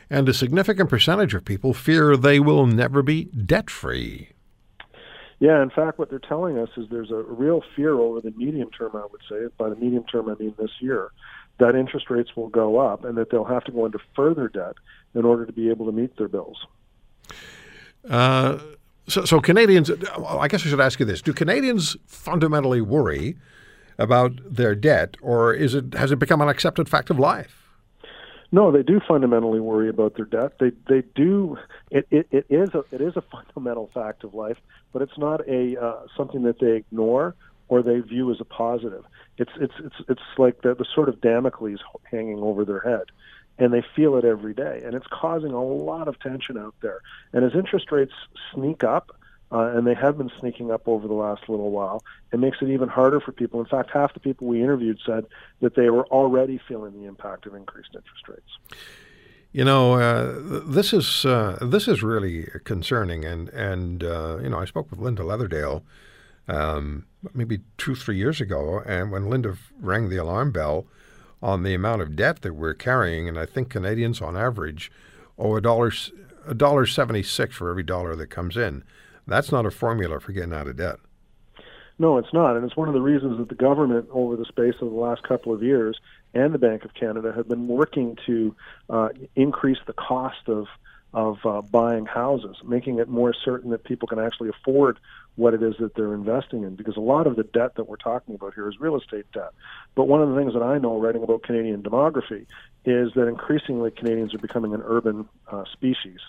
And 0.10 0.30
a 0.30 0.34
significant 0.34 0.90
percentage 0.90 1.34
of 1.34 1.44
people 1.44 1.74
fear 1.74 2.16
they 2.16 2.40
will 2.40 2.66
never 2.66 3.02
be 3.02 3.26
debt 3.26 3.70
free. 3.70 4.30
Yeah, 5.40 5.62
in 5.62 5.70
fact, 5.70 6.00
what 6.00 6.10
they're 6.10 6.20
telling 6.20 6.58
us 6.58 6.70
is 6.78 6.88
there's 6.90 7.12
a 7.12 7.16
real 7.16 7.62
fear 7.76 7.94
over 7.94 8.22
the 8.22 8.32
medium 8.32 8.72
term, 8.72 8.96
I 8.96 9.06
would 9.12 9.22
say. 9.30 9.54
By 9.58 9.70
the 9.70 9.76
medium 9.76 10.04
term, 10.06 10.30
I 10.30 10.36
mean 10.36 10.56
this 10.58 10.72
year, 10.80 11.12
that 11.60 11.76
interest 11.76 12.10
rates 12.10 12.36
will 12.36 12.50
go 12.50 12.80
up 12.80 13.04
and 13.04 13.18
that 13.18 13.30
they'll 13.30 13.44
have 13.44 13.64
to 13.66 13.72
go 13.72 13.86
into 13.86 14.00
further 14.16 14.48
debt 14.48 14.76
in 15.14 15.26
order 15.26 15.46
to 15.46 15.54
be 15.54 15.70
able 15.70 15.86
to 15.86 15.92
meet 15.92 16.18
their 16.18 16.28
bills. 16.28 16.58
Uh, 18.10 18.60
so, 19.08 19.26
so 19.26 19.40
Canadians, 19.40 19.90
I 19.90 20.48
guess 20.48 20.66
I 20.66 20.70
should 20.70 20.82
ask 20.82 21.00
you 21.00 21.06
this: 21.06 21.22
Do 21.22 21.34
Canadians 21.34 21.96
fundamentally 22.06 22.82
worry 22.82 23.38
about 23.98 24.34
their 24.46 24.76
debt, 24.76 25.16
or 25.22 25.54
is 25.54 25.74
it 25.74 25.94
has 25.94 26.12
it 26.12 26.20
become 26.20 26.42
an 26.42 26.50
accepted 26.50 26.90
fact 26.90 27.10
of 27.10 27.20
life? 27.20 27.64
No, 28.52 28.72
they 28.72 28.84
do 28.84 29.02
fundamentally 29.06 29.60
worry 29.60 29.90
about 29.90 30.16
their 30.16 30.26
debt. 30.26 30.54
They 30.60 30.72
they 30.88 31.04
do. 31.16 31.58
It, 31.92 32.08
it, 32.12 32.28
it 32.32 32.46
is 32.50 32.70
a 32.74 32.84
it 32.92 33.02
is 33.02 33.16
a 33.16 33.22
fundamental 33.32 33.90
fact 33.94 34.24
of 34.24 34.34
life, 34.34 34.58
but 34.94 35.02
it's 35.02 35.18
not 35.18 35.48
a 35.48 35.82
uh, 35.82 36.02
something 36.16 36.44
that 36.44 36.60
they 36.60 36.76
ignore 36.76 37.36
or 37.70 37.82
they 37.82 38.00
view 38.00 38.32
as 38.32 38.40
a 38.40 38.46
positive. 38.46 39.04
It's 39.38 39.52
it's 39.60 39.74
it's 39.80 39.96
it's 40.10 40.22
like 40.38 40.62
the, 40.62 40.76
the 40.76 40.86
sort 40.96 41.10
of 41.10 41.20
Damocles 41.22 41.80
hanging 42.10 42.40
over 42.40 42.64
their 42.64 42.80
head 42.80 43.04
and 43.58 43.74
they 43.74 43.84
feel 43.96 44.16
it 44.18 44.26
every 44.26 44.54
day. 44.54 44.82
And 44.86 44.94
it's 44.94 45.08
causing 45.12 45.52
a 45.52 45.64
lot 45.64 46.08
of 46.08 46.20
tension 46.20 46.58
out 46.58 46.76
there. 46.82 47.02
And 47.34 47.44
as 47.44 47.54
interest 47.54 47.92
rates 47.92 48.14
sneak 48.54 48.84
up, 48.84 49.16
uh, 49.52 49.72
and 49.76 49.88
they 49.88 49.94
have 49.94 50.18
been 50.18 50.32
sneaking 50.40 50.72
up 50.72 50.88
over 50.88 51.08
the 51.08 51.14
last 51.14 51.48
little 51.48 51.72
while, 51.72 52.04
it 52.34 52.40
makes 52.40 52.58
it 52.62 52.70
even 52.70 52.90
harder 52.90 53.20
for 53.22 53.32
people. 53.32 53.62
In 53.62 53.66
fact, 53.66 53.90
half 53.92 54.14
the 54.14 54.20
people 54.20 54.48
we 54.48 54.62
interviewed 54.62 55.00
said 55.06 55.26
that 55.62 55.76
they 55.76 55.90
were 55.90 56.06
already 56.08 56.60
feeling 56.68 57.00
the 57.00 57.08
impact 57.08 57.46
of 57.46 57.56
increased 57.56 57.96
interest 57.96 58.28
rates. 58.28 58.78
You 59.54 59.64
know, 59.64 59.94
uh, 59.94 60.62
this 60.66 60.92
is 60.92 61.26
uh, 61.26 61.58
this 61.62 61.88
is 61.88 62.04
really 62.04 62.50
concerning, 62.66 63.24
and 63.24 63.48
and 63.50 64.04
uh, 64.04 64.38
you 64.42 64.50
know, 64.50 64.60
I 64.60 64.66
spoke 64.66 64.92
with 64.92 65.00
Linda 65.00 65.24
Leatherdale 65.24 65.84
um, 66.48 67.06
maybe 67.34 67.62
two 67.78 67.96
three 67.96 68.18
years 68.18 68.42
ago, 68.42 68.82
and 68.86 69.12
when 69.12 69.30
Linda 69.30 69.58
rang 69.80 70.10
the 70.10 70.18
alarm 70.18 70.52
bell, 70.52 70.86
on 71.42 71.64
the 71.64 71.74
amount 71.74 72.02
of 72.02 72.16
debt 72.16 72.42
that 72.42 72.54
we're 72.54 72.74
carrying, 72.74 73.28
and 73.28 73.38
I 73.38 73.46
think 73.46 73.70
Canadians 73.70 74.22
on 74.22 74.36
average 74.36 74.92
owe 75.38 75.56
a 75.56 75.62
dollar 75.62 75.92
a 76.48 76.54
dollar 76.54 76.86
seventy 76.86 77.24
six 77.24 77.56
for 77.56 77.70
every 77.70 77.84
dollar 77.84 78.16
that 78.16 78.28
comes 78.28 78.58
in. 78.58 78.84
That's 79.28 79.52
not 79.52 79.66
a 79.66 79.72
formula 79.72 80.20
for 80.20 80.32
getting 80.32 80.54
out 80.54 80.68
of 80.68 80.78
debt. 80.78 80.98
No, 82.00 82.18
it's 82.18 82.32
not, 82.32 82.56
and 82.56 82.64
it's 82.64 82.78
one 82.78 82.88
of 82.88 82.94
the 82.94 83.02
reasons 83.02 83.40
that 83.40 83.50
the 83.50 83.56
government, 83.56 84.08
over 84.12 84.36
the 84.36 84.46
space 84.46 84.76
of 84.82 84.90
the 84.92 84.96
last 84.96 85.24
couple 85.24 85.52
of 85.52 85.64
years, 85.64 86.00
and 86.34 86.54
the 86.54 86.60
Bank 86.60 86.86
of 86.86 86.94
Canada 86.94 87.34
have 87.36 87.48
been 87.48 87.68
working 87.68 88.16
to 88.28 88.56
uh, 88.90 89.10
increase 89.36 89.80
the 89.88 89.94
cost 89.94 90.48
of 90.48 90.68
of 91.14 91.38
uh, 91.46 91.62
buying 91.62 92.06
houses, 92.06 92.58
making 92.66 93.00
it 93.00 93.08
more 93.08 93.34
certain 93.34 93.72
that 93.72 93.84
people 93.84 94.08
can 94.08 94.20
actually 94.20 94.50
afford 94.50 95.00
what 95.36 95.54
it 95.54 95.62
is 95.62 95.76
that 95.80 95.94
they're 95.96 96.14
investing 96.14 96.64
in 96.64 96.76
because 96.76 96.98
a 96.98 97.02
lot 97.02 97.28
of 97.28 97.36
the 97.36 97.44
debt 97.44 97.76
that 97.76 97.88
we're 97.88 97.96
talking 97.96 98.36
about 98.36 98.54
here 98.56 98.68
is 98.68 98.80
real 98.80 98.98
estate 98.98 99.26
debt. 99.34 99.52
But 99.96 100.06
one 100.06 100.22
of 100.22 100.30
the 100.30 100.36
things 100.36 100.54
that 100.54 100.64
I 100.64 100.80
know 100.80 101.00
writing 101.00 101.24
about 101.24 101.44
Canadian 101.44 101.84
demography 101.84 102.48
is 102.86 103.14
that 103.14 103.28
increasingly 103.28 103.92
Canadians 103.92 104.34
are 104.34 104.40
becoming 104.40 104.74
an 104.74 104.82
urban 104.84 105.30
uh, 105.48 105.64
species. 105.72 106.20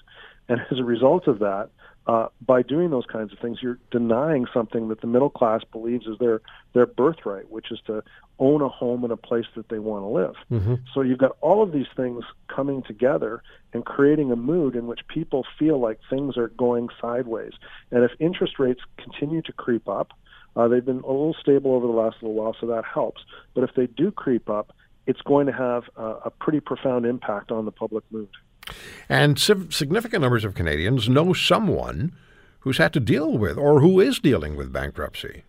And 0.48 0.60
as 0.70 0.78
a 0.78 0.84
result 0.84 1.26
of 1.26 1.38
that, 1.40 1.70
uh, 2.08 2.28
by 2.44 2.62
doing 2.62 2.88
those 2.90 3.04
kinds 3.04 3.32
of 3.34 3.38
things, 3.38 3.58
you're 3.60 3.78
denying 3.90 4.46
something 4.52 4.88
that 4.88 5.02
the 5.02 5.06
middle 5.06 5.28
class 5.28 5.60
believes 5.70 6.06
is 6.06 6.16
their 6.18 6.40
their 6.72 6.86
birthright, 6.86 7.50
which 7.50 7.70
is 7.70 7.78
to 7.86 8.02
own 8.38 8.62
a 8.62 8.68
home 8.68 9.04
in 9.04 9.10
a 9.10 9.16
place 9.16 9.44
that 9.54 9.68
they 9.68 9.78
want 9.78 10.02
to 10.02 10.08
live. 10.08 10.34
Mm-hmm. 10.50 10.74
So 10.94 11.02
you've 11.02 11.18
got 11.18 11.36
all 11.42 11.62
of 11.62 11.72
these 11.72 11.86
things 11.96 12.24
coming 12.54 12.82
together 12.82 13.42
and 13.74 13.84
creating 13.84 14.32
a 14.32 14.36
mood 14.36 14.74
in 14.74 14.86
which 14.86 15.00
people 15.08 15.44
feel 15.58 15.78
like 15.78 15.98
things 16.08 16.38
are 16.38 16.48
going 16.48 16.88
sideways. 17.00 17.52
And 17.90 18.04
if 18.04 18.12
interest 18.18 18.58
rates 18.58 18.80
continue 18.96 19.42
to 19.42 19.52
creep 19.52 19.86
up, 19.88 20.12
uh, 20.56 20.66
they've 20.66 20.84
been 20.84 21.00
a 21.00 21.08
little 21.08 21.36
stable 21.38 21.74
over 21.74 21.86
the 21.86 21.92
last 21.92 22.16
little 22.22 22.34
while, 22.34 22.56
so 22.58 22.66
that 22.68 22.84
helps. 22.84 23.20
But 23.54 23.64
if 23.64 23.70
they 23.76 23.86
do 23.86 24.10
creep 24.10 24.48
up, 24.48 24.74
it's 25.06 25.20
going 25.22 25.46
to 25.46 25.52
have 25.52 25.84
a 25.96 26.30
pretty 26.30 26.60
profound 26.60 27.06
impact 27.06 27.50
on 27.50 27.64
the 27.64 27.70
public 27.70 28.04
mood. 28.10 28.28
And 29.08 29.38
significant 29.38 30.22
numbers 30.22 30.44
of 30.44 30.54
Canadians 30.54 31.08
know 31.08 31.32
someone 31.32 32.12
who's 32.60 32.78
had 32.78 32.92
to 32.92 33.00
deal 33.00 33.38
with 33.38 33.56
or 33.56 33.80
who 33.80 34.00
is 34.00 34.18
dealing 34.18 34.56
with 34.56 34.72
bankruptcy. 34.72 35.44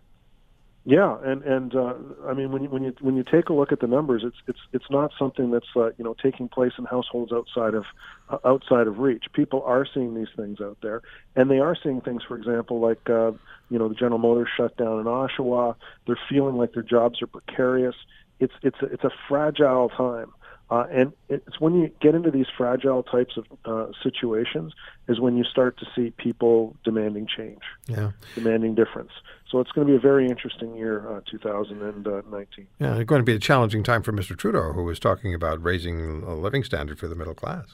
Yeah, 0.86 1.18
and 1.22 1.42
and 1.42 1.74
uh, 1.74 1.92
I 2.26 2.32
mean 2.32 2.52
when 2.52 2.62
you 2.62 2.70
when 2.70 2.82
you 2.82 2.94
when 3.00 3.14
you 3.14 3.22
take 3.22 3.50
a 3.50 3.52
look 3.52 3.70
at 3.70 3.80
the 3.80 3.86
numbers, 3.86 4.22
it's 4.24 4.38
it's 4.46 4.58
it's 4.72 4.90
not 4.90 5.12
something 5.18 5.50
that's 5.50 5.66
uh, 5.76 5.90
you 5.98 6.04
know 6.04 6.16
taking 6.22 6.48
place 6.48 6.72
in 6.78 6.86
households 6.86 7.32
outside 7.32 7.74
of 7.74 7.84
uh, 8.30 8.38
outside 8.46 8.86
of 8.86 8.98
reach. 8.98 9.24
People 9.34 9.62
are 9.64 9.86
seeing 9.92 10.14
these 10.14 10.30
things 10.34 10.58
out 10.58 10.78
there, 10.82 11.02
and 11.36 11.50
they 11.50 11.58
are 11.58 11.76
seeing 11.80 12.00
things, 12.00 12.22
for 12.26 12.34
example, 12.34 12.80
like 12.80 13.10
uh, 13.10 13.32
you 13.68 13.78
know 13.78 13.90
the 13.90 13.94
General 13.94 14.18
Motors 14.18 14.48
shutdown 14.56 15.00
in 15.00 15.04
Oshawa. 15.04 15.74
They're 16.06 16.18
feeling 16.30 16.56
like 16.56 16.72
their 16.72 16.82
jobs 16.82 17.20
are 17.20 17.26
precarious. 17.26 17.94
It's 18.38 18.54
it's 18.62 18.80
a, 18.80 18.86
it's 18.86 19.04
a 19.04 19.10
fragile 19.28 19.90
time. 19.90 20.32
Uh, 20.70 20.86
and 20.90 21.12
it's 21.28 21.58
when 21.58 21.74
you 21.74 21.90
get 22.00 22.14
into 22.14 22.30
these 22.30 22.46
fragile 22.56 23.02
types 23.02 23.36
of 23.36 23.44
uh, 23.64 23.90
situations 24.02 24.72
is 25.08 25.18
when 25.18 25.36
you 25.36 25.42
start 25.42 25.76
to 25.78 25.86
see 25.96 26.10
people 26.12 26.76
demanding 26.84 27.26
change, 27.26 27.62
yeah. 27.88 28.12
demanding 28.36 28.76
difference. 28.76 29.10
So 29.50 29.58
it's 29.58 29.72
going 29.72 29.88
to 29.88 29.92
be 29.92 29.96
a 29.96 30.00
very 30.00 30.28
interesting 30.28 30.76
year, 30.76 31.16
uh, 31.16 31.20
2019. 31.28 32.68
Yeah, 32.78 32.94
it's 32.94 33.04
going 33.04 33.20
to 33.20 33.24
be 33.24 33.34
a 33.34 33.40
challenging 33.40 33.82
time 33.82 34.02
for 34.02 34.12
Mr. 34.12 34.36
Trudeau, 34.36 34.72
who 34.72 34.84
was 34.84 35.00
talking 35.00 35.34
about 35.34 35.60
raising 35.60 36.22
a 36.22 36.34
living 36.36 36.62
standard 36.62 37.00
for 37.00 37.08
the 37.08 37.16
middle 37.16 37.34
class. 37.34 37.66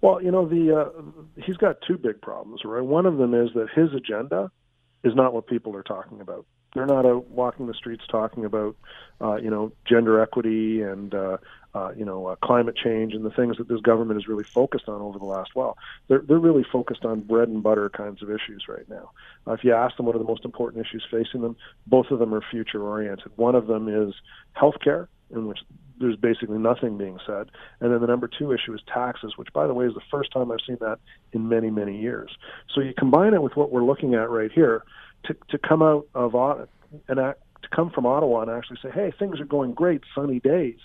Well, 0.00 0.20
you 0.20 0.32
know, 0.32 0.46
the 0.46 0.76
uh, 0.76 1.40
he's 1.40 1.56
got 1.56 1.76
two 1.86 1.96
big 1.96 2.20
problems, 2.20 2.62
right? 2.64 2.82
One 2.82 3.06
of 3.06 3.16
them 3.16 3.32
is 3.32 3.50
that 3.54 3.68
his 3.74 3.94
agenda 3.94 4.50
is 5.04 5.14
not 5.14 5.32
what 5.32 5.46
people 5.46 5.76
are 5.76 5.84
talking 5.84 6.20
about. 6.20 6.46
They're 6.74 6.86
not 6.86 7.06
out 7.06 7.28
walking 7.28 7.68
the 7.68 7.74
streets 7.74 8.02
talking 8.10 8.44
about, 8.44 8.76
uh, 9.20 9.36
you 9.36 9.48
know, 9.48 9.72
gender 9.88 10.20
equity 10.20 10.82
and 10.82 11.14
uh, 11.14 11.36
uh, 11.74 11.92
you 11.96 12.04
know 12.04 12.26
uh, 12.26 12.36
climate 12.36 12.76
change 12.76 13.14
and 13.14 13.24
the 13.24 13.30
things 13.30 13.56
that 13.58 13.68
this 13.68 13.80
government 13.80 14.18
is 14.18 14.28
really 14.28 14.44
focused 14.44 14.88
on 14.88 15.00
over 15.00 15.18
the 15.18 15.24
last 15.24 15.50
while. 15.54 15.76
They're 16.08 16.22
they're 16.26 16.38
really 16.38 16.64
focused 16.70 17.04
on 17.04 17.20
bread 17.20 17.48
and 17.48 17.62
butter 17.62 17.90
kinds 17.90 18.22
of 18.22 18.30
issues 18.30 18.64
right 18.68 18.88
now. 18.88 19.10
Uh, 19.46 19.52
if 19.52 19.64
you 19.64 19.72
ask 19.72 19.96
them 19.96 20.06
what 20.06 20.14
are 20.14 20.20
the 20.20 20.24
most 20.24 20.44
important 20.44 20.86
issues 20.86 21.04
facing 21.10 21.42
them, 21.42 21.56
both 21.86 22.10
of 22.10 22.18
them 22.18 22.34
are 22.34 22.42
future 22.50 22.82
oriented. 22.82 23.32
One 23.36 23.54
of 23.54 23.66
them 23.66 23.88
is 23.88 24.14
healthcare, 24.56 25.08
in 25.30 25.46
which 25.46 25.60
there's 25.98 26.16
basically 26.16 26.58
nothing 26.58 26.98
being 26.98 27.18
said. 27.26 27.50
And 27.80 27.92
then 27.92 28.00
the 28.00 28.06
number 28.06 28.28
two 28.28 28.52
issue 28.52 28.74
is 28.74 28.80
taxes, 28.92 29.34
which, 29.36 29.52
by 29.52 29.66
the 29.66 29.74
way, 29.74 29.86
is 29.86 29.94
the 29.94 30.00
first 30.10 30.32
time 30.32 30.50
I've 30.50 30.58
seen 30.66 30.78
that 30.80 30.98
in 31.32 31.48
many, 31.48 31.70
many 31.70 32.00
years. 32.00 32.36
So 32.74 32.80
you 32.80 32.92
combine 32.96 33.34
it 33.34 33.42
with 33.42 33.56
what 33.56 33.70
we're 33.70 33.84
looking 33.84 34.14
at 34.14 34.28
right 34.28 34.50
here 34.50 34.82
to, 35.24 35.36
to 35.50 35.58
come 35.58 35.82
out 35.82 36.06
of 36.14 36.34
and 37.08 37.16
to 37.16 37.36
come 37.74 37.90
from 37.90 38.06
Ottawa 38.06 38.42
and 38.42 38.50
actually 38.50 38.78
say, 38.82 38.90
hey, 38.90 39.12
things 39.18 39.40
are 39.40 39.44
going 39.44 39.72
great, 39.72 40.02
sunny 40.14 40.40
days. 40.40 40.78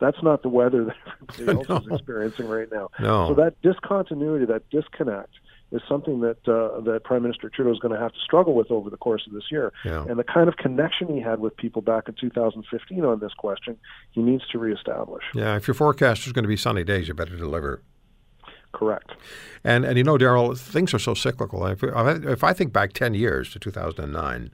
That's 0.00 0.22
not 0.22 0.42
the 0.42 0.48
weather 0.48 0.84
that 0.84 0.96
everybody 1.38 1.58
else 1.58 1.68
no. 1.68 1.76
is 1.94 2.00
experiencing 2.00 2.48
right 2.48 2.68
now. 2.72 2.90
No. 2.98 3.28
So 3.28 3.34
that 3.34 3.60
discontinuity, 3.62 4.46
that 4.46 4.68
disconnect, 4.70 5.34
is 5.72 5.82
something 5.88 6.20
that 6.20 6.48
uh, 6.48 6.80
that 6.80 7.04
Prime 7.04 7.22
Minister 7.22 7.48
Trudeau 7.48 7.72
is 7.72 7.78
going 7.78 7.94
to 7.94 8.00
have 8.00 8.12
to 8.12 8.18
struggle 8.24 8.54
with 8.54 8.70
over 8.70 8.90
the 8.90 8.96
course 8.96 9.22
of 9.26 9.32
this 9.32 9.44
year. 9.50 9.72
Yeah. 9.84 10.04
And 10.08 10.18
the 10.18 10.24
kind 10.24 10.48
of 10.48 10.56
connection 10.56 11.14
he 11.14 11.20
had 11.20 11.38
with 11.38 11.56
people 11.56 11.82
back 11.82 12.08
in 12.08 12.14
2015 12.14 13.04
on 13.04 13.20
this 13.20 13.32
question, 13.34 13.76
he 14.10 14.20
needs 14.20 14.46
to 14.48 14.58
reestablish. 14.58 15.22
Yeah, 15.34 15.56
if 15.56 15.68
your 15.68 15.74
forecast 15.74 16.26
is 16.26 16.32
going 16.32 16.44
to 16.44 16.48
be 16.48 16.56
sunny 16.56 16.82
days, 16.82 17.08
you 17.08 17.14
better 17.14 17.36
deliver. 17.36 17.82
Correct. 18.72 19.12
And 19.64 19.84
and 19.84 19.98
you 19.98 20.04
know, 20.04 20.18
Darrell, 20.18 20.54
things 20.54 20.94
are 20.94 20.98
so 20.98 21.14
cyclical. 21.14 21.66
If, 21.66 21.82
if 21.82 22.44
I 22.44 22.52
think 22.52 22.72
back 22.72 22.92
10 22.92 23.14
years 23.14 23.52
to 23.52 23.58
2009, 23.58 24.50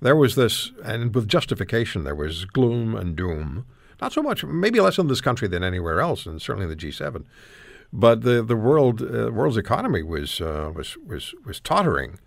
there 0.00 0.16
was 0.16 0.34
this, 0.34 0.72
and 0.84 1.14
with 1.14 1.28
justification, 1.28 2.04
there 2.04 2.14
was 2.14 2.44
gloom 2.44 2.94
and 2.94 3.16
doom. 3.16 3.66
Not 4.00 4.12
so 4.12 4.22
much, 4.22 4.44
maybe 4.44 4.80
less 4.80 4.98
in 4.98 5.08
this 5.08 5.20
country 5.20 5.48
than 5.48 5.62
anywhere 5.62 6.00
else, 6.00 6.26
and 6.26 6.40
certainly 6.40 6.70
in 6.70 6.76
the 6.76 6.76
G7. 6.76 7.24
But 7.92 8.22
the 8.22 8.42
the 8.42 8.56
world 8.56 9.02
uh, 9.02 9.30
world's 9.32 9.56
economy 9.56 10.02
was 10.02 10.40
uh, 10.40 10.72
was 10.74 10.96
was 11.06 11.34
was 11.44 11.60
tottering, 11.60 12.18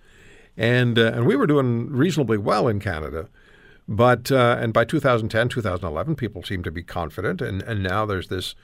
and 0.55 0.97
uh, 0.97 1.11
and 1.13 1.25
we 1.25 1.35
were 1.35 1.47
doing 1.47 1.89
reasonably 1.89 2.37
well 2.37 2.67
in 2.67 2.79
Canada. 2.79 3.27
But 3.87 4.31
uh, 4.31 4.57
and 4.59 4.73
by 4.73 4.85
2010, 4.85 5.49
2011, 5.49 6.15
people 6.15 6.43
seemed 6.43 6.65
to 6.65 6.71
be 6.71 6.83
confident, 6.83 7.41
and, 7.41 7.61
and 7.61 7.83
now 7.83 8.05
there's 8.05 8.27
this 8.27 8.55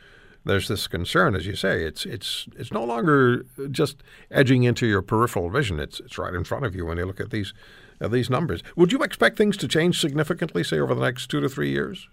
there's 0.46 0.68
this 0.68 0.88
concern, 0.88 1.36
as 1.36 1.46
you 1.46 1.56
say. 1.56 1.84
It's 1.84 2.06
it's 2.06 2.48
it's 2.58 2.72
no 2.72 2.84
longer 2.84 3.46
just 3.72 4.04
edging 4.32 4.63
into 4.63 4.86
your 4.86 5.02
peripheral 5.02 5.50
vision. 5.50 5.80
It's 5.80 6.00
it's 6.00 6.18
right 6.18 6.34
in 6.34 6.44
front 6.44 6.66
of 6.66 6.76
you 6.76 6.86
when 6.86 6.98
you 6.98 7.06
look 7.06 7.20
at 7.22 7.32
these 7.32 7.54
at 8.02 8.12
these 8.12 8.30
numbers. 8.30 8.63
Would 8.76 8.92
you 8.92 9.04
expect 9.04 9.38
things 9.38 9.56
to 9.58 9.68
change 9.68 10.00
significantly, 10.00 10.63
say 10.63 10.80
over 10.80 10.94
the 10.94 11.02
next 11.02 11.28
two 11.28 11.39
to 11.39 11.48
three 11.48 11.70
years? 11.70 12.08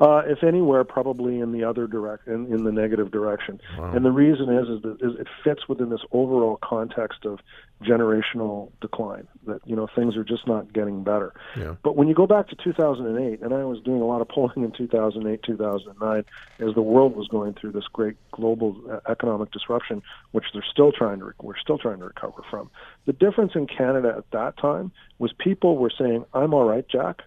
Uh, 0.00 0.22
if 0.26 0.42
anywhere, 0.42 0.84
probably 0.84 1.40
in 1.40 1.52
the 1.52 1.64
other 1.64 1.86
direct, 1.86 2.26
in, 2.26 2.52
in 2.52 2.64
the 2.64 2.72
negative 2.72 3.10
direction. 3.10 3.60
Wow. 3.78 3.92
And 3.92 4.04
the 4.04 4.10
reason 4.10 4.48
is, 4.48 4.68
is 4.68 4.82
that 4.82 4.96
is 5.00 5.18
it 5.20 5.28
fits 5.44 5.68
within 5.68 5.90
this 5.90 6.00
overall 6.12 6.58
context 6.62 7.24
of 7.24 7.38
generational 7.82 8.72
decline. 8.80 9.28
That 9.46 9.60
you 9.64 9.76
know 9.76 9.86
things 9.94 10.16
are 10.16 10.24
just 10.24 10.46
not 10.46 10.72
getting 10.72 11.04
better. 11.04 11.32
Yeah. 11.56 11.76
But 11.82 11.96
when 11.96 12.08
you 12.08 12.14
go 12.14 12.26
back 12.26 12.48
to 12.48 12.56
2008, 12.56 13.40
and 13.40 13.54
I 13.54 13.64
was 13.64 13.80
doing 13.82 14.00
a 14.00 14.06
lot 14.06 14.20
of 14.20 14.28
polling 14.28 14.64
in 14.64 14.72
2008, 14.72 15.42
2009, 15.42 16.24
as 16.58 16.74
the 16.74 16.82
world 16.82 17.14
was 17.14 17.28
going 17.28 17.54
through 17.54 17.72
this 17.72 17.86
great 17.92 18.16
global 18.32 18.76
uh, 18.90 19.00
economic 19.08 19.50
disruption, 19.52 20.02
which 20.32 20.46
they're 20.52 20.64
still 20.70 20.92
trying 20.92 21.20
to 21.20 21.32
we're 21.40 21.58
still 21.58 21.78
trying 21.78 21.98
to 21.98 22.06
recover 22.06 22.42
from. 22.50 22.70
The 23.06 23.12
difference 23.12 23.52
in 23.54 23.66
Canada 23.66 24.14
at 24.16 24.30
that 24.32 24.56
time 24.56 24.92
was 25.18 25.32
people 25.38 25.76
were 25.76 25.92
saying, 25.96 26.24
"I'm 26.34 26.54
all 26.54 26.64
right, 26.64 26.86
Jack." 26.88 27.22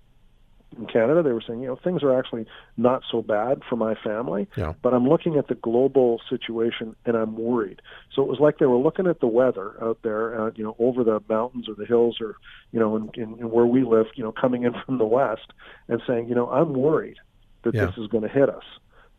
In 0.75 0.85
Canada, 0.85 1.23
they 1.23 1.31
were 1.31 1.43
saying, 1.45 1.61
you 1.61 1.67
know, 1.67 1.77
things 1.81 2.03
are 2.03 2.17
actually 2.17 2.45
not 2.75 3.03
so 3.09 3.21
bad 3.21 3.61
for 3.69 3.75
my 3.75 3.95
family, 3.95 4.47
yeah. 4.57 4.73
but 4.81 4.93
I'm 4.93 5.07
looking 5.07 5.37
at 5.37 5.47
the 5.47 5.55
global 5.55 6.19
situation 6.29 6.95
and 7.05 7.15
I'm 7.15 7.37
worried. 7.37 7.81
So 8.13 8.21
it 8.21 8.27
was 8.27 8.39
like 8.39 8.57
they 8.57 8.65
were 8.65 8.77
looking 8.77 9.07
at 9.07 9.19
the 9.19 9.27
weather 9.27 9.81
out 9.81 9.99
there, 10.03 10.39
uh, 10.39 10.51
you 10.55 10.63
know, 10.63 10.75
over 10.79 11.03
the 11.03 11.21
mountains 11.29 11.69
or 11.69 11.75
the 11.75 11.85
hills 11.85 12.17
or, 12.19 12.35
you 12.71 12.79
know, 12.79 12.95
in, 12.97 13.09
in, 13.15 13.39
in 13.39 13.49
where 13.49 13.65
we 13.65 13.83
live, 13.83 14.07
you 14.15 14.23
know, 14.23 14.31
coming 14.31 14.63
in 14.63 14.73
from 14.85 14.97
the 14.97 15.05
west 15.05 15.53
and 15.87 16.01
saying, 16.05 16.27
you 16.27 16.35
know, 16.35 16.49
I'm 16.49 16.73
worried 16.73 17.17
that 17.63 17.73
yeah. 17.73 17.85
this 17.85 17.97
is 17.97 18.07
going 18.07 18.23
to 18.23 18.29
hit 18.29 18.49
us. 18.49 18.63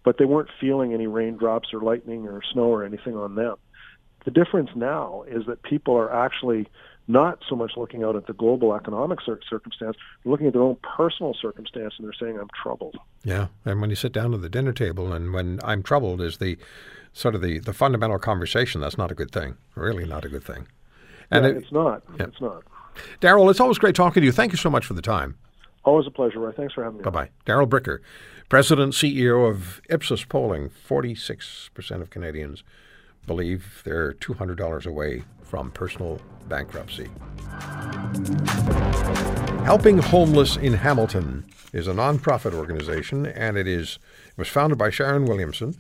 But 0.04 0.16
they 0.18 0.24
weren't 0.24 0.48
feeling 0.60 0.94
any 0.94 1.06
raindrops 1.06 1.72
or 1.72 1.80
lightning 1.80 2.26
or 2.26 2.40
snow 2.52 2.64
or 2.64 2.84
anything 2.84 3.16
on 3.16 3.34
them. 3.34 3.56
The 4.24 4.30
difference 4.30 4.70
now 4.74 5.24
is 5.26 5.46
that 5.46 5.62
people 5.62 5.96
are 5.96 6.12
actually 6.12 6.68
not 7.08 7.42
so 7.48 7.56
much 7.56 7.72
looking 7.76 8.04
out 8.04 8.14
at 8.14 8.26
the 8.26 8.34
global 8.34 8.74
economic 8.74 9.20
cir- 9.22 9.40
circumstance, 9.48 9.96
looking 10.24 10.46
at 10.46 10.52
their 10.52 10.62
own 10.62 10.76
personal 10.76 11.34
circumstance, 11.34 11.94
and 11.98 12.06
they're 12.06 12.12
saying, 12.12 12.38
"I'm 12.38 12.48
troubled." 12.62 12.96
Yeah, 13.24 13.48
and 13.64 13.80
when 13.80 13.90
you 13.90 13.96
sit 13.96 14.12
down 14.12 14.34
at 14.34 14.42
the 14.42 14.48
dinner 14.50 14.72
table, 14.72 15.12
and 15.12 15.32
when 15.32 15.58
"I'm 15.64 15.82
troubled" 15.82 16.20
is 16.20 16.36
the 16.36 16.58
sort 17.14 17.34
of 17.34 17.40
the, 17.40 17.58
the 17.58 17.72
fundamental 17.72 18.18
conversation, 18.18 18.80
that's 18.80 18.98
not 18.98 19.10
a 19.10 19.14
good 19.14 19.32
thing. 19.32 19.56
Really, 19.74 20.04
not 20.04 20.24
a 20.24 20.28
good 20.28 20.44
thing. 20.44 20.68
And 21.30 21.44
yeah, 21.44 21.50
it, 21.50 21.56
it's 21.56 21.72
not. 21.72 22.02
Yeah. 22.18 22.26
It's 22.26 22.40
not. 22.40 22.62
Darrell, 23.20 23.48
it's 23.50 23.60
always 23.60 23.78
great 23.78 23.94
talking 23.94 24.20
to 24.20 24.26
you. 24.26 24.32
Thank 24.32 24.52
you 24.52 24.58
so 24.58 24.70
much 24.70 24.84
for 24.84 24.94
the 24.94 25.02
time. 25.02 25.36
Always 25.84 26.06
a 26.06 26.10
pleasure, 26.10 26.40
Roy. 26.40 26.52
Thanks 26.52 26.74
for 26.74 26.84
having 26.84 26.98
me. 26.98 27.04
Bye 27.04 27.10
bye. 27.10 27.30
Darrell 27.46 27.66
Bricker, 27.66 28.00
President 28.48 28.92
CEO 28.92 29.48
of 29.50 29.80
Ipsos 29.88 30.24
Polling. 30.24 30.68
Forty 30.68 31.14
six 31.14 31.70
percent 31.72 32.02
of 32.02 32.10
Canadians 32.10 32.62
believe 33.28 33.82
they're 33.84 34.14
$200 34.14 34.86
away 34.86 35.22
from 35.42 35.70
personal 35.70 36.20
bankruptcy. 36.48 37.08
Helping 39.64 39.98
Homeless 39.98 40.56
in 40.56 40.74
Hamilton 40.74 41.44
is 41.72 41.86
a 41.86 41.92
nonprofit 41.92 42.54
organization, 42.54 43.26
and 43.26 43.56
it 43.56 43.68
is 43.68 43.98
it 44.30 44.38
was 44.38 44.48
founded 44.48 44.78
by 44.78 44.90
Sharon 44.90 45.26
Williamson. 45.26 45.76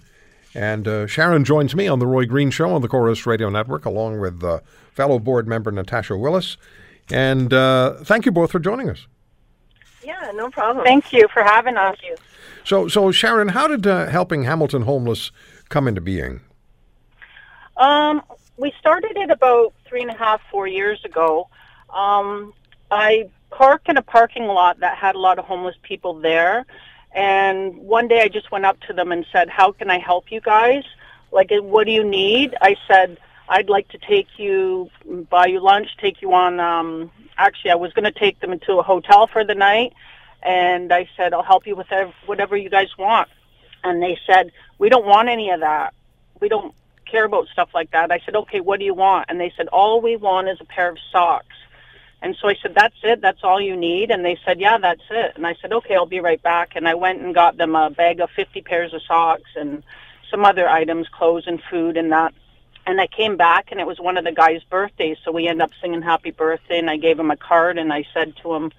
And 0.54 0.86
uh, 0.88 1.06
Sharon 1.06 1.44
joins 1.44 1.74
me 1.74 1.88
on 1.88 1.98
the 1.98 2.06
Roy 2.06 2.24
Green 2.26 2.50
Show 2.50 2.70
on 2.70 2.82
the 2.82 2.88
Corus 2.88 3.26
Radio 3.26 3.50
Network, 3.50 3.84
along 3.84 4.20
with 4.20 4.42
uh, 4.42 4.60
fellow 4.92 5.18
board 5.18 5.46
member 5.46 5.70
Natasha 5.70 6.16
Willis. 6.16 6.56
And 7.10 7.52
uh, 7.52 7.94
thank 8.04 8.26
you 8.26 8.32
both 8.32 8.52
for 8.52 8.58
joining 8.58 8.88
us. 8.90 9.06
Yeah, 10.04 10.30
no 10.34 10.50
problem. 10.50 10.84
Thank 10.84 11.12
you 11.12 11.28
for 11.32 11.42
having 11.42 11.76
us. 11.76 11.96
So, 12.64 12.88
so 12.88 13.10
Sharon, 13.12 13.48
how 13.48 13.68
did 13.68 13.86
uh, 13.86 14.06
Helping 14.06 14.44
Hamilton 14.44 14.82
Homeless 14.82 15.30
come 15.68 15.86
into 15.88 16.00
being? 16.00 16.40
Um, 17.78 18.22
we 18.56 18.72
started 18.80 19.16
it 19.16 19.30
about 19.30 19.72
three 19.88 20.02
and 20.02 20.10
a 20.10 20.18
half, 20.18 20.40
four 20.50 20.66
years 20.66 21.02
ago. 21.04 21.48
Um, 21.94 22.52
I 22.90 23.30
parked 23.50 23.88
in 23.88 23.96
a 23.96 24.02
parking 24.02 24.46
lot 24.46 24.80
that 24.80 24.98
had 24.98 25.14
a 25.14 25.18
lot 25.18 25.38
of 25.38 25.44
homeless 25.44 25.76
people 25.82 26.14
there. 26.14 26.66
And 27.14 27.78
one 27.78 28.08
day 28.08 28.20
I 28.20 28.28
just 28.28 28.50
went 28.50 28.66
up 28.66 28.80
to 28.82 28.92
them 28.92 29.12
and 29.12 29.24
said, 29.32 29.48
How 29.48 29.72
can 29.72 29.90
I 29.90 29.98
help 29.98 30.30
you 30.30 30.40
guys? 30.40 30.82
Like, 31.30 31.50
what 31.52 31.86
do 31.86 31.92
you 31.92 32.04
need? 32.04 32.56
I 32.60 32.76
said, 32.88 33.18
I'd 33.48 33.68
like 33.68 33.88
to 33.88 33.98
take 33.98 34.26
you, 34.38 34.90
buy 35.30 35.46
you 35.46 35.60
lunch, 35.60 35.88
take 35.98 36.20
you 36.20 36.32
on. 36.34 36.58
Um, 36.60 37.10
actually, 37.36 37.70
I 37.70 37.76
was 37.76 37.92
going 37.92 38.04
to 38.04 38.18
take 38.18 38.40
them 38.40 38.52
into 38.52 38.78
a 38.78 38.82
hotel 38.82 39.26
for 39.26 39.44
the 39.44 39.54
night. 39.54 39.94
And 40.42 40.92
I 40.92 41.08
said, 41.16 41.32
I'll 41.32 41.42
help 41.42 41.66
you 41.66 41.76
with 41.76 41.86
whatever 42.26 42.56
you 42.56 42.70
guys 42.70 42.88
want. 42.98 43.28
And 43.84 44.02
they 44.02 44.18
said, 44.26 44.50
We 44.78 44.88
don't 44.88 45.06
want 45.06 45.28
any 45.28 45.50
of 45.50 45.60
that. 45.60 45.94
We 46.40 46.48
don't 46.48 46.74
care 47.10 47.24
about 47.24 47.48
stuff 47.48 47.70
like 47.74 47.90
that. 47.92 48.10
I 48.10 48.20
said, 48.24 48.36
okay, 48.36 48.60
what 48.60 48.78
do 48.78 48.84
you 48.84 48.94
want? 48.94 49.26
And 49.28 49.40
they 49.40 49.52
said, 49.56 49.68
all 49.68 50.00
we 50.00 50.16
want 50.16 50.48
is 50.48 50.58
a 50.60 50.64
pair 50.64 50.90
of 50.90 50.98
socks. 51.10 51.56
And 52.20 52.36
so 52.40 52.48
I 52.48 52.56
said, 52.60 52.74
that's 52.74 52.96
it? 53.02 53.20
That's 53.20 53.44
all 53.44 53.60
you 53.60 53.76
need? 53.76 54.10
And 54.10 54.24
they 54.24 54.38
said, 54.44 54.60
yeah, 54.60 54.78
that's 54.78 55.02
it. 55.10 55.32
And 55.36 55.46
I 55.46 55.54
said, 55.60 55.72
okay, 55.72 55.94
I'll 55.94 56.06
be 56.06 56.20
right 56.20 56.42
back. 56.42 56.72
And 56.74 56.88
I 56.88 56.94
went 56.94 57.20
and 57.20 57.34
got 57.34 57.56
them 57.56 57.76
a 57.76 57.90
bag 57.90 58.20
of 58.20 58.30
50 58.30 58.60
pairs 58.62 58.92
of 58.92 59.02
socks 59.02 59.50
and 59.54 59.84
some 60.30 60.44
other 60.44 60.68
items, 60.68 61.08
clothes 61.08 61.44
and 61.46 61.62
food 61.70 61.96
and 61.96 62.12
that. 62.12 62.34
And 62.86 63.00
I 63.00 63.06
came 63.06 63.36
back 63.36 63.70
and 63.70 63.80
it 63.80 63.86
was 63.86 64.00
one 64.00 64.16
of 64.16 64.24
the 64.24 64.32
guy's 64.32 64.62
birthdays. 64.64 65.18
So 65.24 65.30
we 65.30 65.46
ended 65.46 65.62
up 65.62 65.70
singing 65.80 66.02
happy 66.02 66.32
birthday 66.32 66.78
and 66.78 66.90
I 66.90 66.96
gave 66.96 67.18
him 67.20 67.30
a 67.30 67.36
card 67.36 67.78
and 67.78 67.92
I 67.92 68.04
said 68.12 68.34
to 68.42 68.54
him, 68.54 68.72